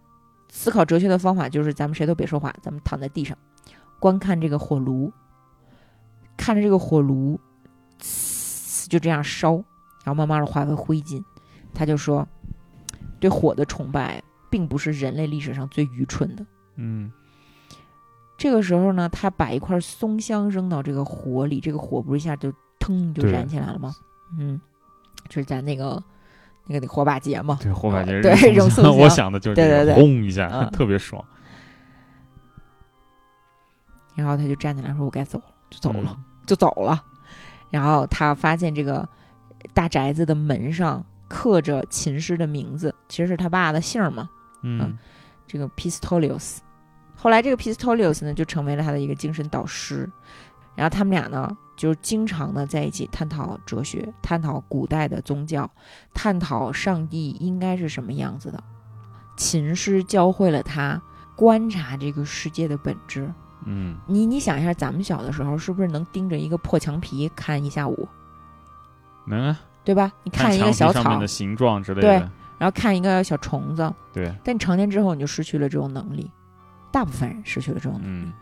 [0.48, 3.36] 思考哲学的方法就是，咱们谁都别说话，咱们躺在地上，
[3.98, 5.12] 观看这个火炉，
[6.36, 7.38] 看着这个火炉，
[8.00, 9.54] 呲就这样烧，
[10.04, 11.22] 然后慢慢的化为灰烬。
[11.72, 12.26] 他就说，
[13.18, 16.46] 对火的崇拜并不是人类历史上最愚蠢的。
[16.76, 17.10] 嗯
[18.36, 23.94] 这个时候呢，他把一块松香扔到这个火里，这个火不是一下就腾就燃起来了吗？
[24.38, 24.60] 嗯，
[25.28, 26.02] 就是咱那个
[26.66, 27.58] 那个火把节嘛。
[27.62, 31.24] 对火把节对扔松香我想的就是对对对轰一下，嗯特别爽。
[34.16, 37.02] 然后他就站起来说：“我该走了，就走了，嗯就走了。”
[37.70, 39.08] 然后他发现这个
[39.72, 44.28] 大宅子的门上刻着琴师的名字，其实是他爸的姓嘛，
[44.62, 44.96] 嗯
[45.46, 46.58] 这个 Pistolius。
[47.16, 50.08] 后来这个 Pistolius 呢，就成为了他的一个精神导师。
[50.76, 55.70] 然后他们俩呢，就经常的在一起探讨哲学，探讨古代的宗教，
[56.12, 58.62] 探讨上帝应该是什么样子的。
[59.36, 61.00] 琴师教会了他
[61.36, 63.32] 观察这个世界的本质。
[63.66, 68.08] 嗯你你想一下，咱们小的时候是不是能盯着一个破墙皮看一下午，
[69.26, 70.12] 能啊，对吧？
[70.22, 76.30] 你看一个小草的，形状之类的对，然后看一个小虫子，对，但你成年之后你就失去了这种能力，
[76.90, 78.24] 大部分人失去了这种能力。
[78.26, 78.32] 嗯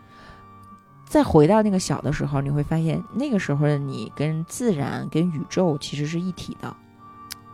[1.05, 6.75] 再回到那个小的时候，你会发现那个时候的你跟自然、跟宇宙其实是一体的。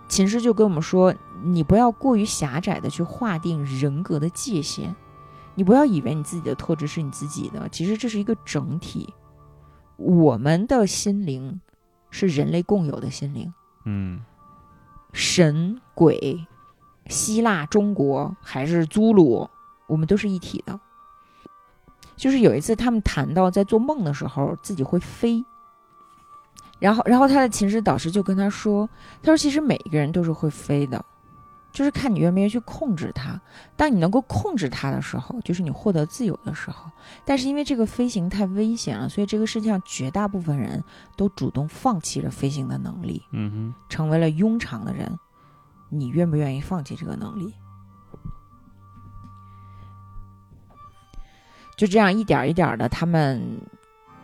[0.07, 1.13] 秦师就跟我们说，
[1.43, 4.95] 你不要过于狭窄的去划定人格的界限，
[5.59, 9.13] 你不要以为你自己的特质是你自己的，其实这是一个整体。
[9.97, 11.59] 我们的心灵
[12.09, 13.53] 是人类共有的心灵，
[13.83, 14.21] 嗯
[15.11, 16.47] 神鬼、
[17.07, 19.49] 希腊、中国还是祖鲁，
[19.85, 20.79] 我们都是一体的。
[22.15, 25.43] 就是有一次他们谈到在做梦的时候自己会飞，
[26.79, 28.89] 然后然后他的琴师导师就跟他说，
[29.21, 31.03] 他说其实每一个人都是会飞的，
[31.71, 33.39] 就是看你愿不愿意去控制它。
[33.77, 36.89] 当你能够控制它的时候，就是你获得自由的时候。
[37.25, 40.83] 但是因为这个飞行太危险了，所以这个世界上绝大部分人
[41.15, 43.23] 都主动放弃了飞行的能力。
[43.31, 45.17] 嗯哼，成为了庸常的人，
[45.89, 47.53] 你愿不愿意放弃这个能力？
[51.77, 53.61] 就这样一点儿一点儿的，他们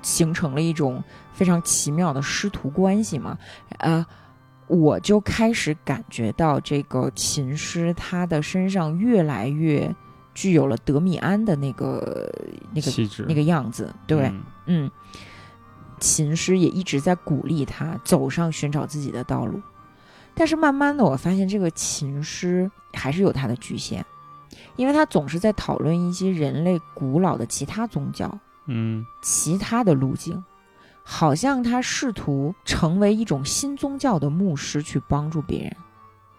[0.01, 3.37] 形成了一种非常奇妙的师徒关系嘛。
[3.79, 4.05] 呃，
[4.67, 9.93] 我就开始感觉到这个琴师他的身上越来越
[10.33, 12.31] 具有了德米安的那个
[12.73, 13.25] 那个气质。
[13.27, 14.43] 那个样子，对，嗯。
[14.67, 14.91] 嗯，
[15.99, 19.61] 琴师也一直在鼓励他走上寻找自己的道路，
[20.33, 24.03] 但是慢慢的，我发现这个琴师还是有他的局限，
[24.75, 29.05] 因为他总是在讨论一些人类古老的其他宗教、嗯。
[29.21, 30.43] 其他的路径，
[31.07, 35.75] 好像他试图成为一种新宗教的牧师去帮助别人。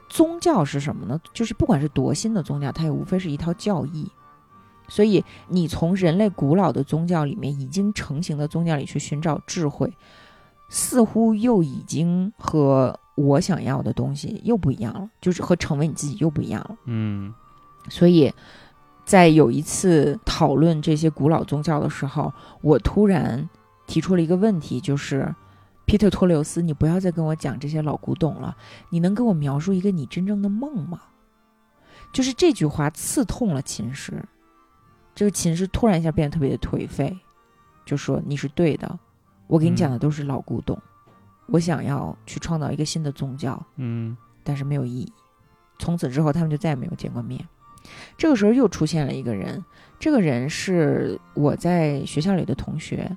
[0.08, 1.20] 宗教是什么呢？
[1.32, 4.10] 就是不管是多新的宗教，它也无非是一套教义。
[4.88, 9.92] 所以，你从人类古老的宗教里面已经成型的宗教里去寻找智慧，
[10.68, 16.76] 似乎又已经和我想要的东西又不一样了，就是和成为你自己又不一样了。
[16.86, 17.32] 嗯
[17.88, 18.32] 所以，
[19.04, 23.48] 在有一次讨论这些古老宗教的时候，我突然
[23.86, 25.34] 提出了一个问题，就是
[25.84, 28.56] 皮特托留斯，你不要再跟我讲这些老古董了，
[28.90, 31.00] 你能给我描述一个你真正的梦吗？
[32.12, 34.22] 就是这句话刺痛了秦师，
[35.14, 37.16] 这个秦师突然一下变得特别的颓废，
[37.84, 38.98] 就说你是对的，
[39.46, 40.80] 我给你讲的都是老古董，
[41.46, 45.12] 我想要去创造一个新的宗教，嗯但是没有意义。
[45.78, 47.46] 从此之后，他们就再也没有见过面。
[48.16, 49.62] 这个时候又出现了一个人，
[49.98, 53.16] 这个人是我在学校里的同学。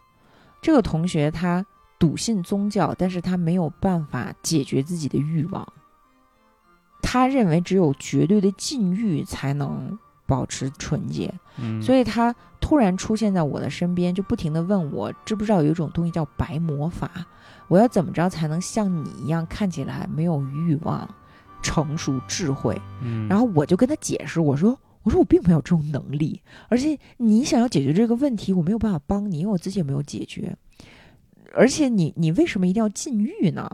[0.62, 1.66] 这个同学他
[1.98, 5.68] 笃信宗教，但是他没有办法解决自己的欲望。
[7.02, 17.10] 他认为只有绝对的禁欲才能保持纯洁，嗯，所以他突然出现在我的身边，就不停的问我知不知道有一种东西叫白魔法，
[17.68, 21.10] 我要怎么着才能像你一样看起来没有欲望、
[21.62, 22.80] 成熟、智慧？
[23.02, 24.78] 嗯，然后我就跟他解释，我说。
[25.04, 30.56] 我说我并没有这种能力，而且你想要解决这个问题，我没有办法帮你，因为我自己也没有解决。
[31.54, 33.70] 而且你你为什么一定要禁欲呢？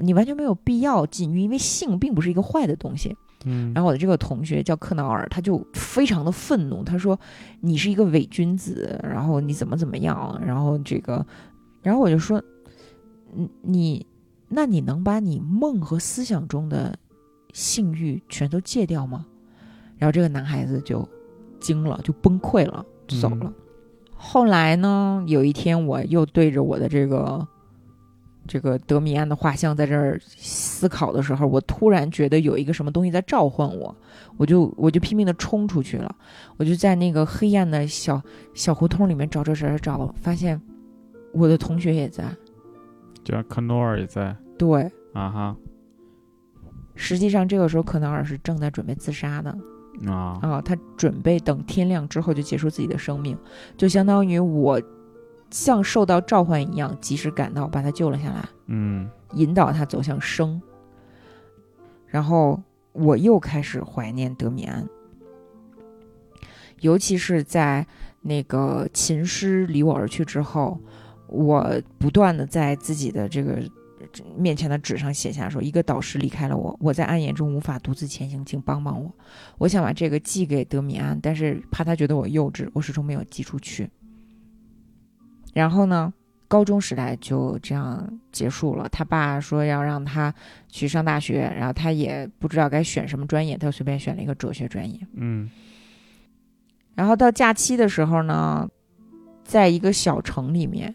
[0.00, 3.16] 你完全没有必要禁欲，因为性并不是一个坏的东西。
[3.44, 7.18] 嗯，然后我的这个同学叫克劳尔，他就非常的愤怒，他说
[7.60, 11.24] 你是一个伪君子，然后你怎么怎么样，然后这个，
[11.82, 12.42] 然后我就说，
[13.32, 14.06] 你你，
[14.48, 16.98] 那你能把你梦和思想中的
[17.52, 19.26] 性欲全都戒掉吗？
[19.98, 21.06] 然后这个男孩子就
[21.60, 23.52] 惊了，就崩溃了，就走了。
[24.14, 27.46] 后来呢，有一天我又对着我的这个
[28.46, 33.94] 这个德米安的画像在这儿思考的时候，我突然觉得有一个什么东西在召唤我，
[34.36, 36.14] 我就我就拼命的冲出去了，
[36.56, 38.20] 我就在那个黑暗的小
[38.54, 40.60] 小胡同里面找找找找找，发现
[41.32, 42.24] 我的同学也在，
[43.22, 44.34] 就科诺尔也在。
[44.56, 45.56] 对，啊哈。
[46.96, 49.56] 实际上这个时候科纳尔是正在准备自杀的。
[50.06, 50.38] 啊。
[50.42, 53.36] 啊，他准备等天亮之后就结束自己的生命，
[53.76, 54.80] 就相当于我
[55.50, 59.08] 像受到召唤一样，及时赶到把他救了下来，嗯。
[59.34, 60.58] 引导他走向生。
[62.06, 62.58] 然后
[62.92, 64.88] 我又开始怀念德米安，
[66.80, 67.86] 尤其是在
[68.22, 70.80] 那个琴师离我而去之后，
[71.26, 73.60] 我不断的在自己的这个
[74.36, 79.12] 面前的纸上写下说：“一个导师离开了我，我在暗夜中无法独自前行，请帮帮我。”
[79.58, 83.90] 我想把这个寄给德米安，但是怕他觉得我幼稚，我始终没有寄出去。
[85.54, 86.12] 然后呢，
[86.46, 88.88] 高中时代就这样结束了。
[88.88, 90.32] 他爸说要让他
[90.68, 95.00] 去上大学，然后他也不知道该选什么专业，他就随便选了一个哲学专业。
[95.14, 95.50] 嗯
[96.94, 98.68] 然后到假期的时候呢，
[99.44, 100.94] 在一个小城里面，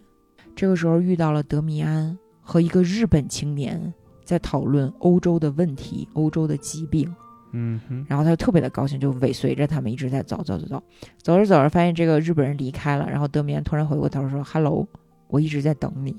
[0.55, 7.11] 这个时候遇到了德米安和一个日本青年在讨论欧洲的问题、欧洲的疾病。
[7.55, 10.83] 嗯哼然后他就特别的高兴，就尾随着他们一直在走走走走，
[11.21, 14.87] 走着走着发现这个日本人离开了，然后德米安突然回过头说：“Hello，
[15.27, 16.15] 我一直在等你，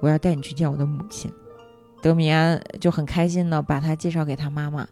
[0.00, 1.28] 我要带你去见我的母亲。”
[2.00, 4.86] 德米安就很开心的把他介绍给他妈妈，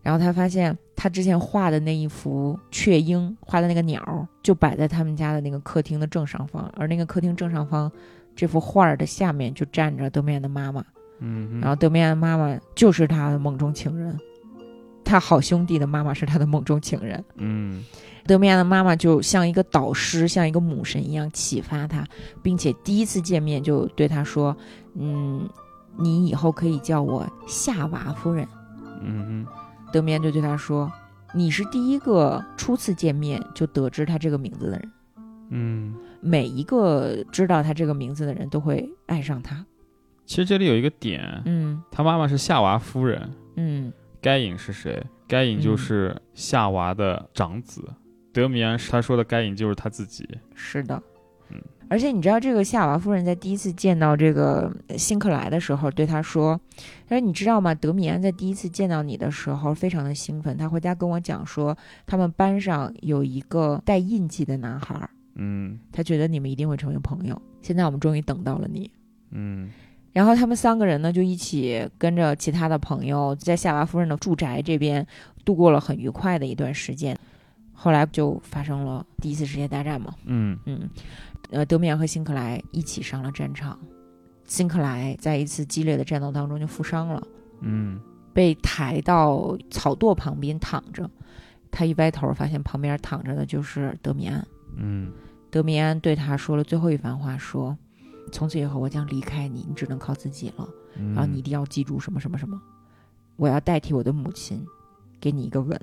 [0.00, 7.90] 然后他发现他之前画的那一幅雀鹰画的那个鸟就摆在他们家的那个客厅的正上方，而那个客厅正上方
[8.38, 10.84] 这幅画儿的下面就站着德米安的妈妈，
[11.18, 14.16] 嗯哼，然后德米安妈妈就是他的梦中情人，
[15.04, 17.24] 他好兄弟的妈妈是他的梦中情人。
[17.34, 17.84] 嗯
[18.24, 22.06] 德米安的妈妈就像一个导师，像一个母神一样启发他，
[22.40, 24.56] 并且第一次见面就对他说
[24.94, 25.48] ：“嗯，
[25.96, 28.46] 你以后可以叫我夏娃夫人。
[29.02, 29.46] 嗯哼，”
[29.92, 30.92] 德米安就对他说
[31.34, 34.92] ：“你是第一个初次见面就得知他这个名字的人，
[35.50, 39.64] 嗯，每一个知道他这个名字的人都会爱上他。
[40.26, 45.02] 其实这里有一个点，嗯他妈妈是夏娃夫人，嗯该隐是谁？
[45.26, 47.82] 该隐就是夏娃的长子。
[48.32, 50.28] 德米安是他说的该隐就是他自己。
[50.54, 51.02] 是的，
[51.50, 56.60] 嗯，而且你知道，这个夏娃夫人在第一次见到这个辛克莱的时候，对他说
[57.08, 57.74] ：“他说你知道吗？
[57.74, 60.56] 德米安在第一次见到你的时候，非常的兴奋。
[60.56, 67.40] 他回家跟我讲说，他们班上有一个带印记的男孩儿，嗯他觉得你们一定会成为朋友。
[67.62, 68.90] 现在我们终于等到了你。”
[69.32, 69.70] 嗯
[70.12, 75.06] 然后他们三个人呢，就一起跟着其他的朋友，在夏娃夫人的住宅这边
[75.44, 77.16] 度过了很愉快的一段时间。
[77.72, 80.88] 后来就发生了第一次世界大战嘛，嗯嗯，
[81.50, 83.78] 呃，德米安和辛克莱一起上了战场，
[84.46, 87.22] 辛克莱在一次激烈的战斗当中就负伤了，
[87.60, 88.00] 嗯
[88.32, 91.08] 被抬到草垛旁边躺着。
[91.70, 94.44] 他一歪头，发现旁边躺着的就是德米安。
[94.74, 95.12] 嗯
[95.50, 97.76] 德米安对他说了最后一番话，说
[98.32, 100.68] ：“从此以后，我将离开你，你只能靠自己了。
[100.96, 102.60] 嗯，然后你一定要记住什么什么什么，
[103.36, 104.66] 我要代替我的母亲，
[105.20, 105.80] 给你一个吻。”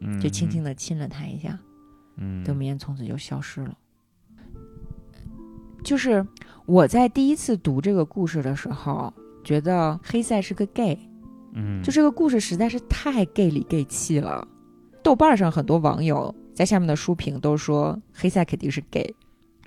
[0.00, 1.58] 嗯就轻轻的亲了他一下。
[2.18, 3.76] 嗯德米安从此就消失了。
[5.82, 6.26] 就是
[6.66, 9.12] 我在第一次读这个故事的时候，
[9.44, 10.98] 觉得黑塞是个 gay，
[11.54, 14.46] 嗯就这个故事实在是太 gay 里 gay 气了。
[15.02, 19.14] 豆瓣上很多网友在下面的书评都说黑塞肯定是 gay，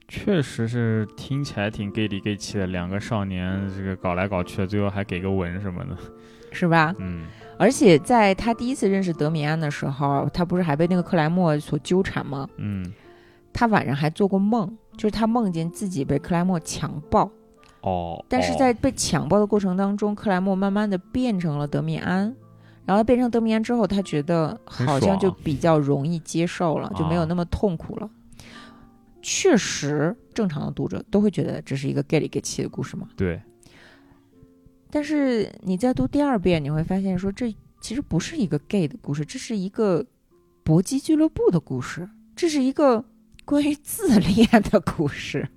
[0.07, 5.95] 确实是听起来挺 gay 里 gay 气的，两个少年这个搞来搞去的，最后还给个吻什么的。
[6.51, 6.95] 是吧？
[6.97, 7.27] 嗯
[7.59, 12.49] 而且在他第一次认识德米安的时候，他不是还被那个克莱默所纠缠吗？
[12.57, 12.91] 嗯
[13.53, 17.29] 他晚上还做过梦，就是他梦见自己被克莱默强暴。
[17.81, 22.35] 哦，但是哦在被强暴的过程当中，克莱默慢慢的变成了德米安，
[22.89, 28.09] 然后变成德米安之后，他觉得好像就比较容易接受了，就没有啊那么痛苦了。
[29.21, 33.07] 确实，正常的读者都会觉得这是一个 gay 里 gay 气的故事嘛。
[33.15, 33.39] 对，
[34.89, 40.03] 但是你再读第二遍，你会发现说这其实不是一个 gay 的故事，这是一个
[40.63, 43.05] 搏击俱乐部的故事，这是一个
[43.45, 45.47] 关于自恋的故事。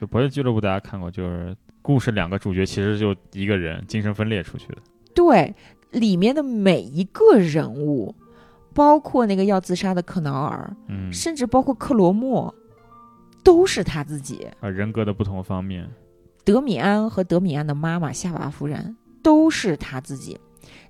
[0.00, 4.78] 就搏击俱乐部大家看过，就是故事两个主角其实就一个人精神分裂出去的。
[5.12, 5.52] 对，
[5.90, 8.14] 里面的每一个人物，
[8.74, 12.54] 包括那个要自杀的克劳尔，嗯，甚至包括克罗莫，
[13.42, 14.46] 都是他自己。
[14.60, 15.88] 啊，人格的不同方面。
[16.44, 20.38] 德米安和德米安的妈妈夏娃夫人都是他自己。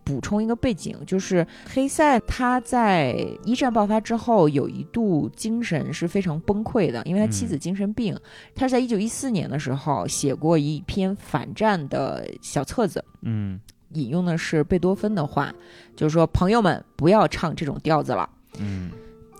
[0.02, 3.14] 补充一个背景，就是黑塞他在
[3.44, 8.18] 一战爆发之后有一度精神是非常崩溃的，因为他妻子精神病。
[8.54, 13.60] 他是在一九一四年的时候写过一篇反战的小册子，嗯
[13.94, 15.52] 引用的是贝多芬的话，
[15.96, 18.28] 就是说朋友们不要唱这种调子了。
[18.58, 18.90] 嗯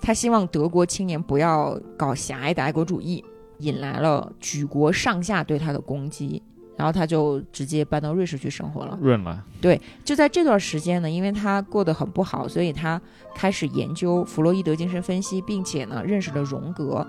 [0.03, 3.23] 他希望德国青年不要搞狭隘的爱国主义，
[3.59, 6.43] 引来了举国上下对他的攻击，
[6.81, 8.99] 然后他就直接搬到瑞士去生活了。
[9.03, 9.45] 润了。
[9.61, 12.99] 对就在这段时间呢，因为他过得很不好，所以他
[13.35, 17.07] 开始研究弗洛伊德精神分析，并且呢认识了荣格。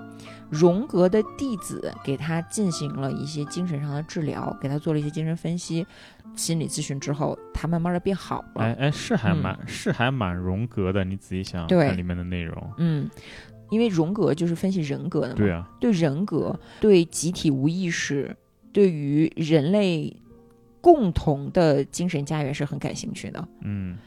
[0.50, 5.88] 荣格的弟子给他进行了一些精神上的治疗，给他做了一些精神分析、
[6.36, 8.66] 心理咨询之后，他慢慢的变好了。
[8.66, 11.66] 哎哎，是还嗯蛮、是还蛮荣格的，你仔细想
[11.96, 12.70] 里面的内容。
[12.80, 13.10] 嗯，
[13.70, 15.36] 因为荣格就是分析人格的嘛。
[15.36, 18.36] 对啊，对人格、对集体无意识、
[18.72, 20.16] 对于人类
[20.82, 23.48] 共同的精神家园是很感兴趣的。
[23.62, 23.98] 嗯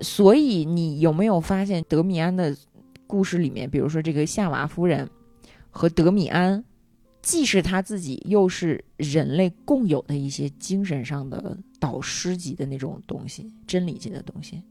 [0.00, 2.54] 所以，你有没有发现德米安的
[3.06, 5.08] 故事里面，比如说这个夏娃夫人
[5.70, 6.62] 和德米安，
[7.22, 14.62] 既是他自己，又是人类共有的一些精神上的导师级的那种东西，真理级的东西。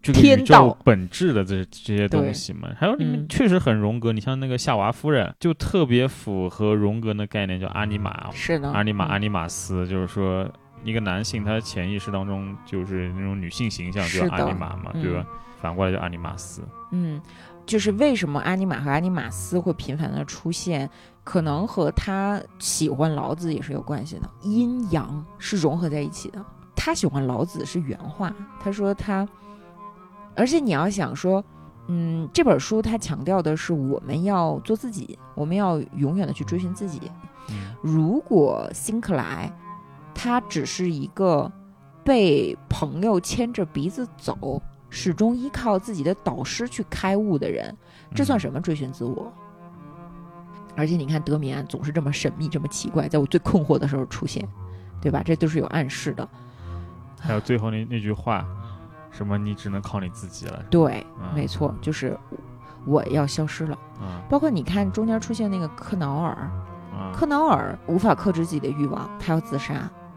[0.00, 4.12] 这个宇宙天道本质的这这些东西嘛，还有里面嗯确实很荣格。
[4.12, 8.30] 你像那个夏娃夫人，就特别符合荣格的概念，叫阿尼玛。
[8.32, 10.48] 是的，阿尼玛、嗯阿尼玛斯，就是说
[10.84, 15.26] 一个男性他潜意识当中就是那种女性形象，就叫阿尼玛嘛，嗯对吧？
[15.60, 16.62] 反过来叫阿尼玛斯。
[16.92, 17.20] 嗯，
[17.66, 20.88] 就是为什么阿尼玛和阿尼玛斯会频繁的出现，
[21.24, 24.30] 可能和他喜欢老子也是有关系的。
[24.42, 26.44] 阴阳是融合在一起的。
[26.76, 29.28] 他喜欢老子是原话，他说他，
[30.38, 31.44] 而且你要想说，
[31.88, 37.00] 嗯，这本书它强调的是我们要做自己，我们要永远的去追寻自己。
[37.50, 39.50] 嗯如果辛克莱
[40.14, 41.50] 他只是一个
[42.04, 44.60] 被朋友牵着鼻子走，
[44.90, 47.76] 始终依靠自己的导师去开悟的人，
[48.14, 49.32] 这算嗯什么追寻自我？
[50.76, 54.46] 而且你看德米安总是这么神秘、这么奇怪，在我最困惑的时候出现，
[55.00, 55.22] 对吧？
[55.24, 56.28] 这都是有暗示的。
[57.20, 58.46] 还有最后那那句话，
[59.10, 60.62] 什么你只能靠你自己了。
[60.70, 62.18] 对，嗯没错，就是
[62.86, 63.74] 我要消失了。
[64.00, 66.34] 啊包括你看中间出现那个克劳尔，
[66.92, 69.74] 啊克劳尔无法克制自己的欲望，他要自杀，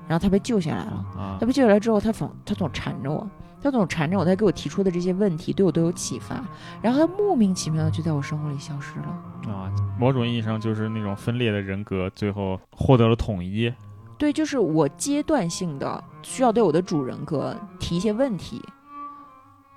[0.08, 1.06] 然后他被救下来了。
[1.18, 3.28] 啊他被救下来之后，他总他总缠着我，
[3.62, 6.44] 他总缠着我，他给我提出的这些问题对我都有启发，
[6.82, 9.52] 然后他莫名其妙的就在我生活里消失了。
[9.52, 9.72] 啊！
[9.98, 13.74] 某种意义上就是那种分裂的人格，最后获得了统一。
[14.18, 18.64] 对，就是我阶段性的需要对我的主人格提一些问题，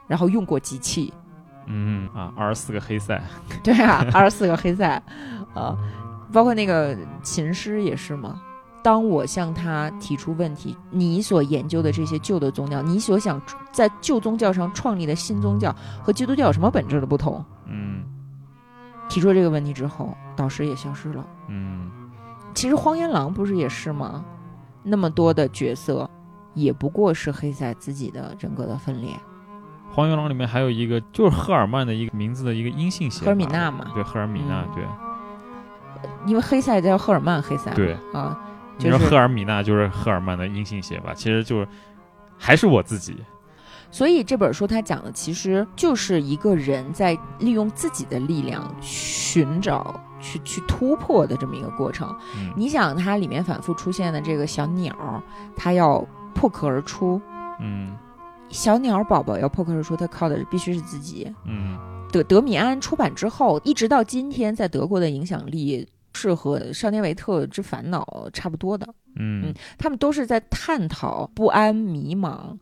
[0.07, 1.13] 然后用过机器。
[1.67, 3.23] 嗯啊，二十四个黑塞。
[3.65, 5.03] 对啊，二十四个黑塞，
[5.55, 5.77] 啊，
[6.33, 8.41] 包括那个琴师也是嘛。
[8.83, 13.41] 当我向他提出问题，你所研究的这些旧的宗教，你所想
[13.73, 17.43] 在旧宗教上创立的新宗教和基督教有什么本质的不同？
[17.67, 18.05] 嗯
[19.09, 21.27] 提出这个问题之后，导师也消失了。
[21.49, 21.91] 嗯
[22.53, 24.23] 其实荒原狼不是也是吗？
[24.83, 26.09] 那么多的角色，
[26.53, 29.11] 也不过是黑塞自己的人格的分裂。
[29.95, 33.27] 荒原狼里面还有一个就是赫尔曼的一个名字的一个阴性写法。
[33.27, 34.85] 赫尔米娜嘛对，赫尔米娜，嗯对
[36.27, 37.97] 因为黑塞叫赫尔曼黑塞对。
[38.13, 38.37] 啊，
[38.77, 41.69] 你说就是赫尔米娜就是赫尔曼的阴性写法，其实就是
[42.37, 43.17] 还是我自己。
[43.91, 52.13] 所以这本书它讲的其实就是一个人在利用自己的力量寻找、去去突破的这么一个过程。
[52.37, 55.23] 嗯你想，它里面反复出现的这个小鸟，
[55.55, 56.05] 它要
[56.35, 57.21] 破壳而出，
[57.61, 57.97] 嗯
[58.55, 61.31] 小鸟宝宝要破壳而出，它靠的必须是自己。
[61.45, 61.77] 嗯
[62.13, 68.87] 德德米安出版之后，一直到今天，在德国的影响力是和《少年维特之烦恼》差不多的。
[69.17, 72.57] 嗯他们都是在探讨不安、迷茫。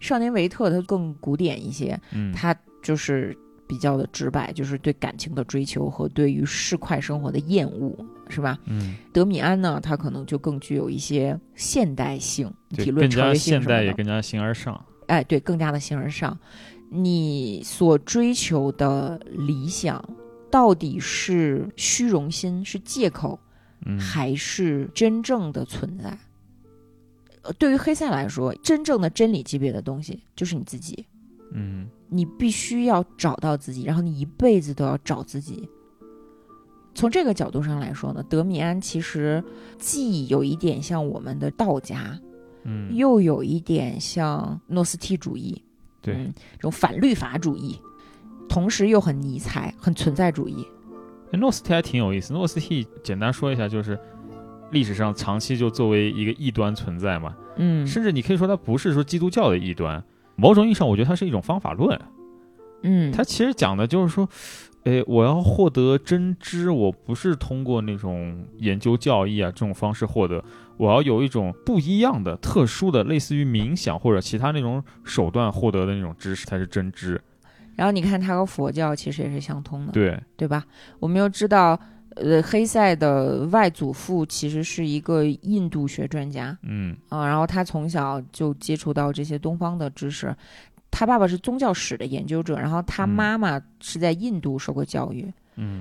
[0.00, 3.34] 少年维特他更古典一些，嗯，他就是
[3.66, 7.96] 比较的直白，就是对感情的追求和对于市侩生活的厌恶，
[8.28, 8.58] 是吧？
[8.66, 14.78] 嗯，德米安呢，他可能就更具有一些现代性，对体论更加超越性现代，什么的也更加形而上。
[15.08, 16.38] 哎，对，更加的形而上。
[16.90, 20.02] 你所追求的理想，
[20.50, 23.38] 到底是虚荣心，是借口，
[23.84, 26.16] 嗯，还是真正的存在？
[27.42, 31.04] 呃，对于黑塞来说，真正的真理级别的东西就是你自己。
[31.52, 35.68] 嗯你必须要找到自己，然后你一辈子都要找自己。
[36.94, 39.44] 从这个角度上来说呢，德米安其实
[39.78, 42.18] 既有一点像我们的道家，
[42.64, 45.62] 嗯，又有一点像诺斯替主义，
[46.02, 47.78] 对嗯，这种反律法主义，
[48.48, 50.66] 同时又很尼采，很存在主义。
[51.32, 52.32] 哎诺斯替还挺有意思。
[52.32, 53.98] 诺斯替简单说一下，就是
[54.70, 60.02] 历史上长期就作为一个异端存在嘛，嗯甚至你可以说它不是说基督教的异端，
[60.36, 62.00] 某种意义上，我觉得它是一种方法论。
[62.82, 64.28] 嗯，它其实讲的就是说，
[64.84, 70.42] 诶，我要获得真知，我不是通过那种研究教义啊这种方式获得，
[70.78, 77.20] 我要有一种不一样的、特殊的，类似于冥想或者其他那种手段获得的那种知识才是真知。
[77.76, 80.64] 然后你看它和佛教其实也是相通的，对，对吧？
[80.98, 81.78] 我们又知道，
[82.16, 90.34] 呃，黑塞的外祖父其实是一个印度学专家嗯啊、然后他从小就接触到这些东方的知识。
[90.90, 95.22] 他爸爸是宗教史的研究者，然后他嗯妈妈是在印度受过教育。
[95.22, 95.32] 嗯，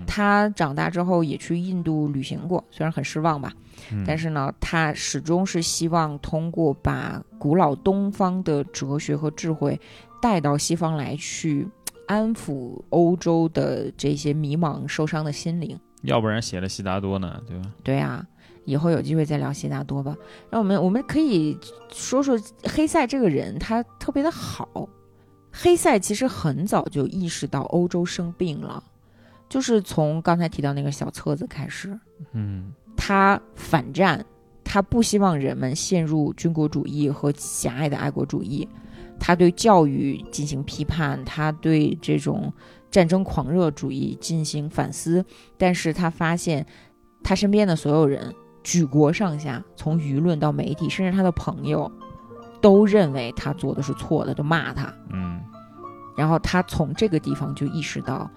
[0.07, 3.53] 他长大之后也去印度旅行过，虽然很失望吧，
[3.91, 9.79] 嗯但是呢，他始终是希望通过把古老东方的哲学和智慧
[10.21, 11.67] 带到西方来，去
[12.07, 15.79] 安抚欧洲的这些迷茫、受伤的心灵。
[16.03, 17.71] 要不然写了悉达多呢，对吧？
[17.83, 18.25] 对啊，
[18.65, 20.15] 以后有机会再聊悉达多吧。
[20.49, 21.57] 那我们我们可以
[21.91, 24.87] 说说黑塞这个人，他特别的好。
[25.51, 28.83] 黑塞其实很早就意识到欧洲生病了，
[29.49, 31.97] 就是从刚才提到那个小册子开始，
[32.33, 34.25] 嗯他反战，
[34.63, 38.67] 他不希望人们陷入军国主义和狭隘的爱国主义，
[39.19, 42.51] 他对教育进行批判，他对这种
[42.89, 45.23] 战争狂热主义进行反思，
[45.57, 46.65] 但是他发现
[47.23, 48.33] 他身边的所有人，
[48.63, 51.89] 举国上下，从舆论到媒体，甚至他的朋友，
[52.59, 54.91] 都认为他做的是错的，就骂他。
[55.11, 55.39] 嗯，
[56.17, 58.31] 然后他从这个地方就意识到，哎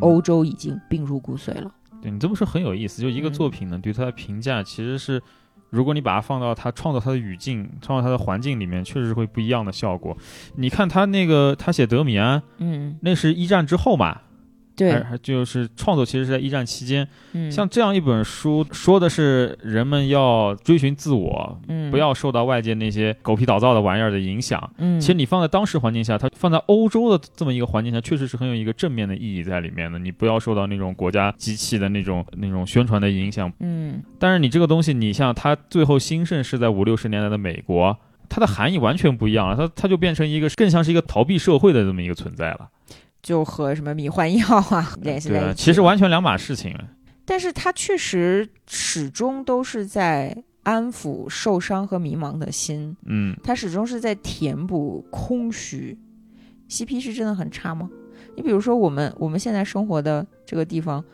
[0.00, 1.70] 欧洲已经病入骨髓了。
[2.02, 5.22] 对你这么说很有意思，就一个嗯作品呢，对它的评价其实是，
[5.70, 10.16] 如果你把它放到它创造它的语境、创造它的环境里面，确实是会不一样的效果。
[10.56, 14.25] 你看他那个，他写德米安，嗯，那是一战之后嘛，还
[14.76, 17.08] 对，还就是创作其实是在一战期间。
[17.32, 24.70] 嗯，像这样一本书，说的是人们要追寻自我，嗯，不要受到外界那些狗皮倒灶的玩意儿的影响。
[24.76, 29.98] 嗯，其实你放在当时环境下，它放在欧洲的这么一个环境下，确实是很有一个正面的意义在里面的。
[29.98, 33.50] 你不要受到那种国家机器的那种那种宣传的影响。
[33.60, 37.96] 嗯但是你这个东西，你像它最后兴盛是在五六十年代的美国，
[38.28, 42.68] 它的含义完全不一样了，它它就变成一个更像是一个逃避社会的这么一个存在了。
[43.26, 45.64] 就和什么迷幻药啊联系在一起。
[45.64, 46.72] 其实，完全两码事情。
[47.24, 55.98] 但是他确实始终都是在安抚受伤和迷茫的心，嗯，他始终是在填补空虚。
[56.68, 57.90] CP 是真的很差吗？
[58.36, 61.04] 你比如说，我们我们现在生活的这个地方，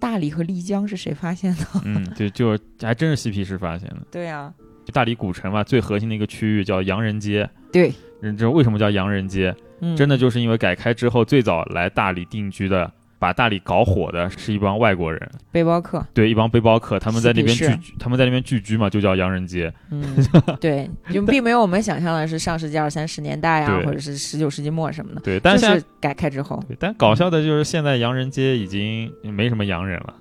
[0.00, 1.66] 大理和丽江是谁发现的？
[1.84, 3.98] 嗯，对，就是还真是 CP 是发现的。
[4.10, 4.50] 对呀、
[4.90, 7.46] 大理古城嘛，最核心的一个区域叫洋人街。
[7.70, 7.92] 对，
[8.22, 9.54] 你知道为什么叫洋人街？
[9.80, 17.66] 嗯，真的就是因为改开之后，最早来大理定居的，把大理搞火的是一帮外国人，背包客，对，一帮背包客，他们在那边聚，
[17.98, 19.72] 他们在那边聚居嘛，就叫洋人街。
[19.90, 20.02] 嗯，
[20.60, 30.14] 对，就并没有我们想象的是上世纪二三十年代啊，或者是十九世纪末什么的，对，但是改开之后，对，但搞笑的就是现在洋人街已经没什么洋人了。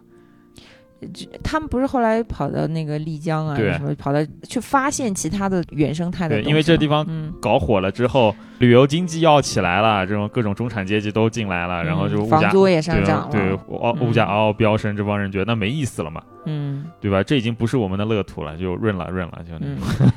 [1.44, 17.22] 他们不是后来跑到那个丽江啊，什么跑到去发现其他的原生态的因为这地方嗯，搞火了之后，旅游经济要起来了，这种各种中产阶级都进来了，然后就嗯物价房租也上涨了，对，物价嗷嗷飙升，这帮人觉得那没意思了嘛，嗯对吧？
[17.22, 19.68] 这已经不是我们的乐土了，就润了润了，就那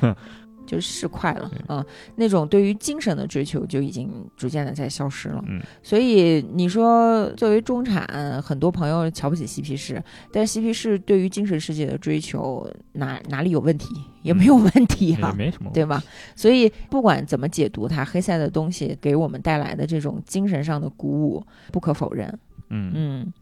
[0.01, 0.15] 嗯，
[0.65, 1.85] 就市侩了对啊、
[2.15, 5.43] 那种对于精神的追求就已经逐渐的在消失了。
[5.47, 10.01] 嗯所以你说作为中产，很多朋友瞧不起嬉皮士，
[10.31, 13.87] 但嬉皮士对于精神世界的追求哪哪里有问题？
[14.21, 15.33] 也没有问题也啊。
[15.35, 16.01] 没什么，对吧？
[16.35, 22.27] 所以不管怎么解读它，黑塞的东西给我们带来的这种精神上的鼓舞，不可否认。
[22.69, 23.33] 嗯嗯，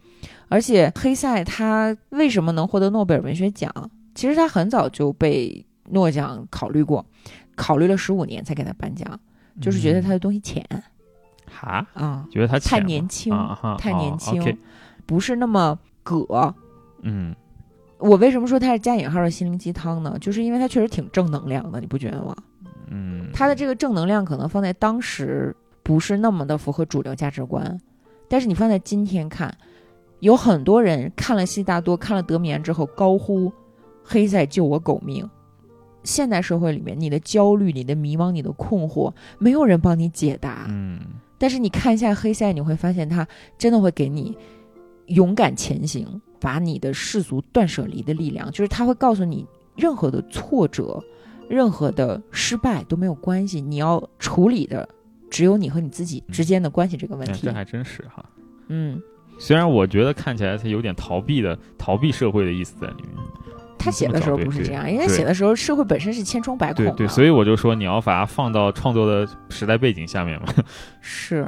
[0.48, 3.72] 而且黑塞他为什么能获得诺贝尔文学奖？
[4.16, 7.06] 其实他很早就被诺奖考虑过，
[7.56, 9.20] 考虑了十五年才给他颁奖，
[9.62, 10.84] 就是觉得他的东西浅嗯
[11.52, 13.34] 哈，啊，觉得他太年轻，
[13.78, 14.58] 太年轻，
[15.06, 16.54] 不是那么葛。
[17.02, 17.36] 嗯，
[17.98, 20.16] 我为什么说他是加引号的心灵鸡汤呢？
[20.22, 22.36] 就是因为他确实挺正能量的，你不觉得吗？
[22.88, 27.80] 嗯，他的这个正能量可能放在当时不是那么的符合主流价值观，
[28.28, 29.56] 但是你放在今天看，
[30.20, 33.52] 有很多人看了悉达多、看了德米安之后高呼
[34.04, 35.28] “黑塞救我狗命”。
[36.10, 40.66] 现代社会里面，你的焦虑、你的迷茫、你的困惑，没有人帮你解答。
[40.68, 41.00] 嗯
[41.38, 43.26] 但是你看一下黑塞，你会发现他
[43.58, 44.36] 真的会给你
[45.06, 46.06] 勇敢前行，
[46.40, 51.02] 把你的世俗断舍离的力量，就是他会告诉你，任何的挫折、
[51.48, 54.90] 任何的失败都没有关系，你要处理的
[55.30, 57.54] 只有你和你自己之间的关系这个问题哎这。
[57.54, 58.26] 还真是哈。
[58.68, 59.02] 嗯，
[59.40, 63.12] 虽然我觉得看起来他有点逃避的逃避社会的意思在里面，
[63.80, 66.92] 他写的时候不是这样，人家对写的时候社会本身是千疮百孔的。
[66.92, 70.54] 对对，所以我就说你要把它放到创作的时代背景下面嘛。
[71.02, 71.48] 是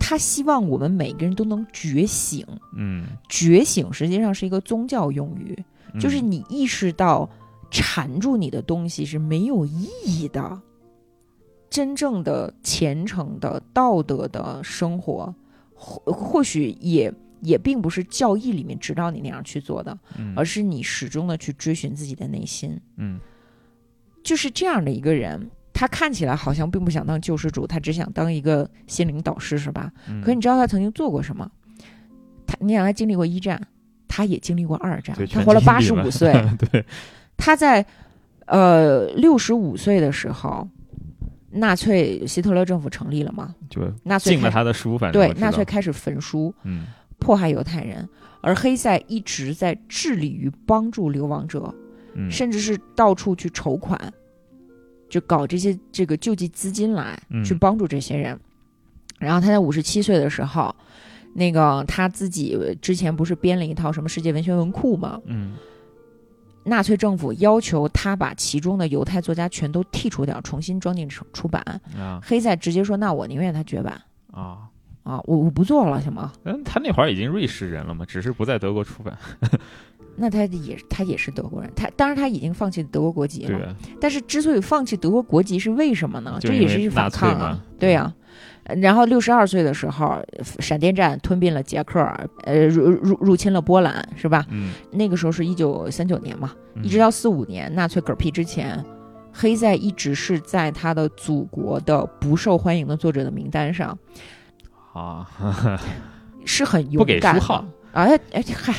[0.00, 2.44] 他希望我们每个人都能觉醒。
[2.76, 5.56] 嗯，觉醒实际上是一个宗教用语，
[5.92, 7.28] 嗯就是你意识到
[7.70, 10.60] 缠住你的东西是没有意义的。
[11.68, 15.34] 真正的虔诚的道德的生活，
[15.74, 22.78] 或或许也也并不是教义里面指导你那样去做的，嗯而是你始终的去追寻自己的内心。
[22.96, 23.18] 嗯
[24.22, 29.92] 就是这样的一个人，他看起来好像并不想当救世主，他只想当一个心灵导师，是吧？
[30.08, 31.48] 嗯，可你知道他曾经做过什么？
[32.44, 33.60] 他，你想他经历过一战，
[34.08, 36.32] 他也经历过二战，他活了八十五岁。
[36.72, 36.84] 对，
[37.36, 37.86] 他在
[38.46, 40.68] 呃六十五岁的时候，
[41.50, 43.54] 纳粹希特勒政府成立了嘛？
[43.70, 46.86] 就纳粹开进了他的书，反正对纳粹开始焚书，嗯
[47.26, 48.08] 迫害犹太人，
[48.40, 51.74] 而黑塞一直在致力于帮助流亡者，
[52.14, 54.00] 嗯甚至是到处去筹款，
[55.08, 58.38] 就搞这些这个救济资金来，嗯去帮助这些人。
[59.18, 60.72] 然后他在五十七岁的时候，
[61.34, 65.20] 那个他自己之前不是编了一套什么世界文学文库吗？
[65.26, 65.56] 嗯
[66.62, 71.60] 纳粹政府要求他把其中的犹太作家全都剔除掉，重新装进出出版。
[71.98, 74.00] 啊黑塞直接说：“那我宁愿他绝版
[74.30, 74.68] 啊。
[75.06, 79.16] 啊，我我不做了，行吗嗯，他那会儿已经瑞士人了嘛，只是不在德国出版。
[80.18, 83.58] ”那他也他也是德国人，他当然他已经放弃德国国籍了。
[83.58, 86.38] 对，但是之所以放弃德国国籍是为什么呢？
[86.40, 88.12] 这也是一反抗啊对呀、
[88.64, 90.20] 呃然后六十二岁的时候，
[90.58, 92.00] 闪电战吞并了捷克，
[92.42, 94.44] 呃，入入入侵了波兰，是吧？
[94.50, 98.84] 嗯，那个时候是一九三九年嘛，嗯一直到四五年纳粹嗝屁之前，
[99.32, 103.96] 黑塞一直是在他的祖国的不受欢迎的作者的名单上，
[104.96, 105.80] 啊，
[106.44, 107.40] 是很勇敢的。
[107.40, 108.74] 书号哎哎嗨，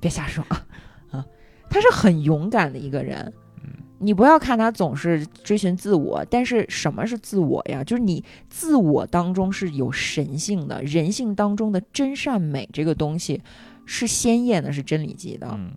[0.00, 0.64] 别瞎说啊
[1.10, 1.26] 啊！
[1.68, 3.32] 他是很勇敢的一个人。
[3.62, 7.82] 嗯你不要看他总是追寻自我，但是什么是自我呀？
[7.82, 13.42] 就是你自我当中是有神性的，人性当中的真善美这个东西
[13.86, 15.48] 是鲜艳的，是真理级的。
[15.50, 15.72] 嗯，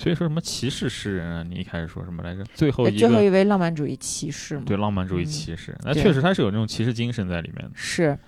[0.00, 1.44] 所以说什么骑士诗人啊？
[1.46, 2.42] 你一开始说什么来着？
[2.54, 7.70] 最后最后一位浪漫主义骑士嘛，对浪漫主义嗯骑士，那对确实他是有那种骑士精神在里面的。
[7.74, 8.18] 是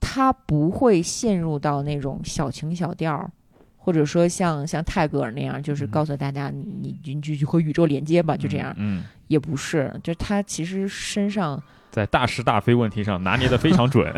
[0.00, 3.30] 他不会陷入到那种小情小调，
[3.76, 11.62] 或者说像像泰戈尔那样，就是嗯告诉大家你你你就和宇宙连接吧，就这样，嗯，嗯也不是，就他其实身上，
[11.92, 14.12] 在大是大非问题上拿捏的非常准。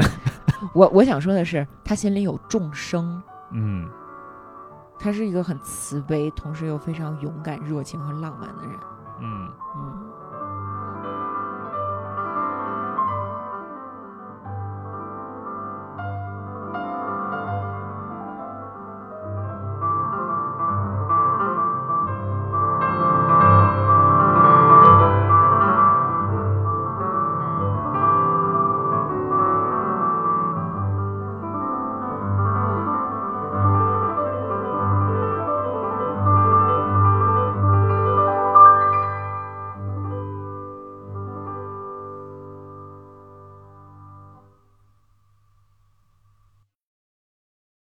[0.75, 3.23] 我我想说的是，他心里有众生，
[3.53, 3.87] 嗯
[5.03, 8.79] 他是一个很慈悲，同时又非常勇敢、热情和浪漫的人。
[9.21, 10.02] 嗯，嗯，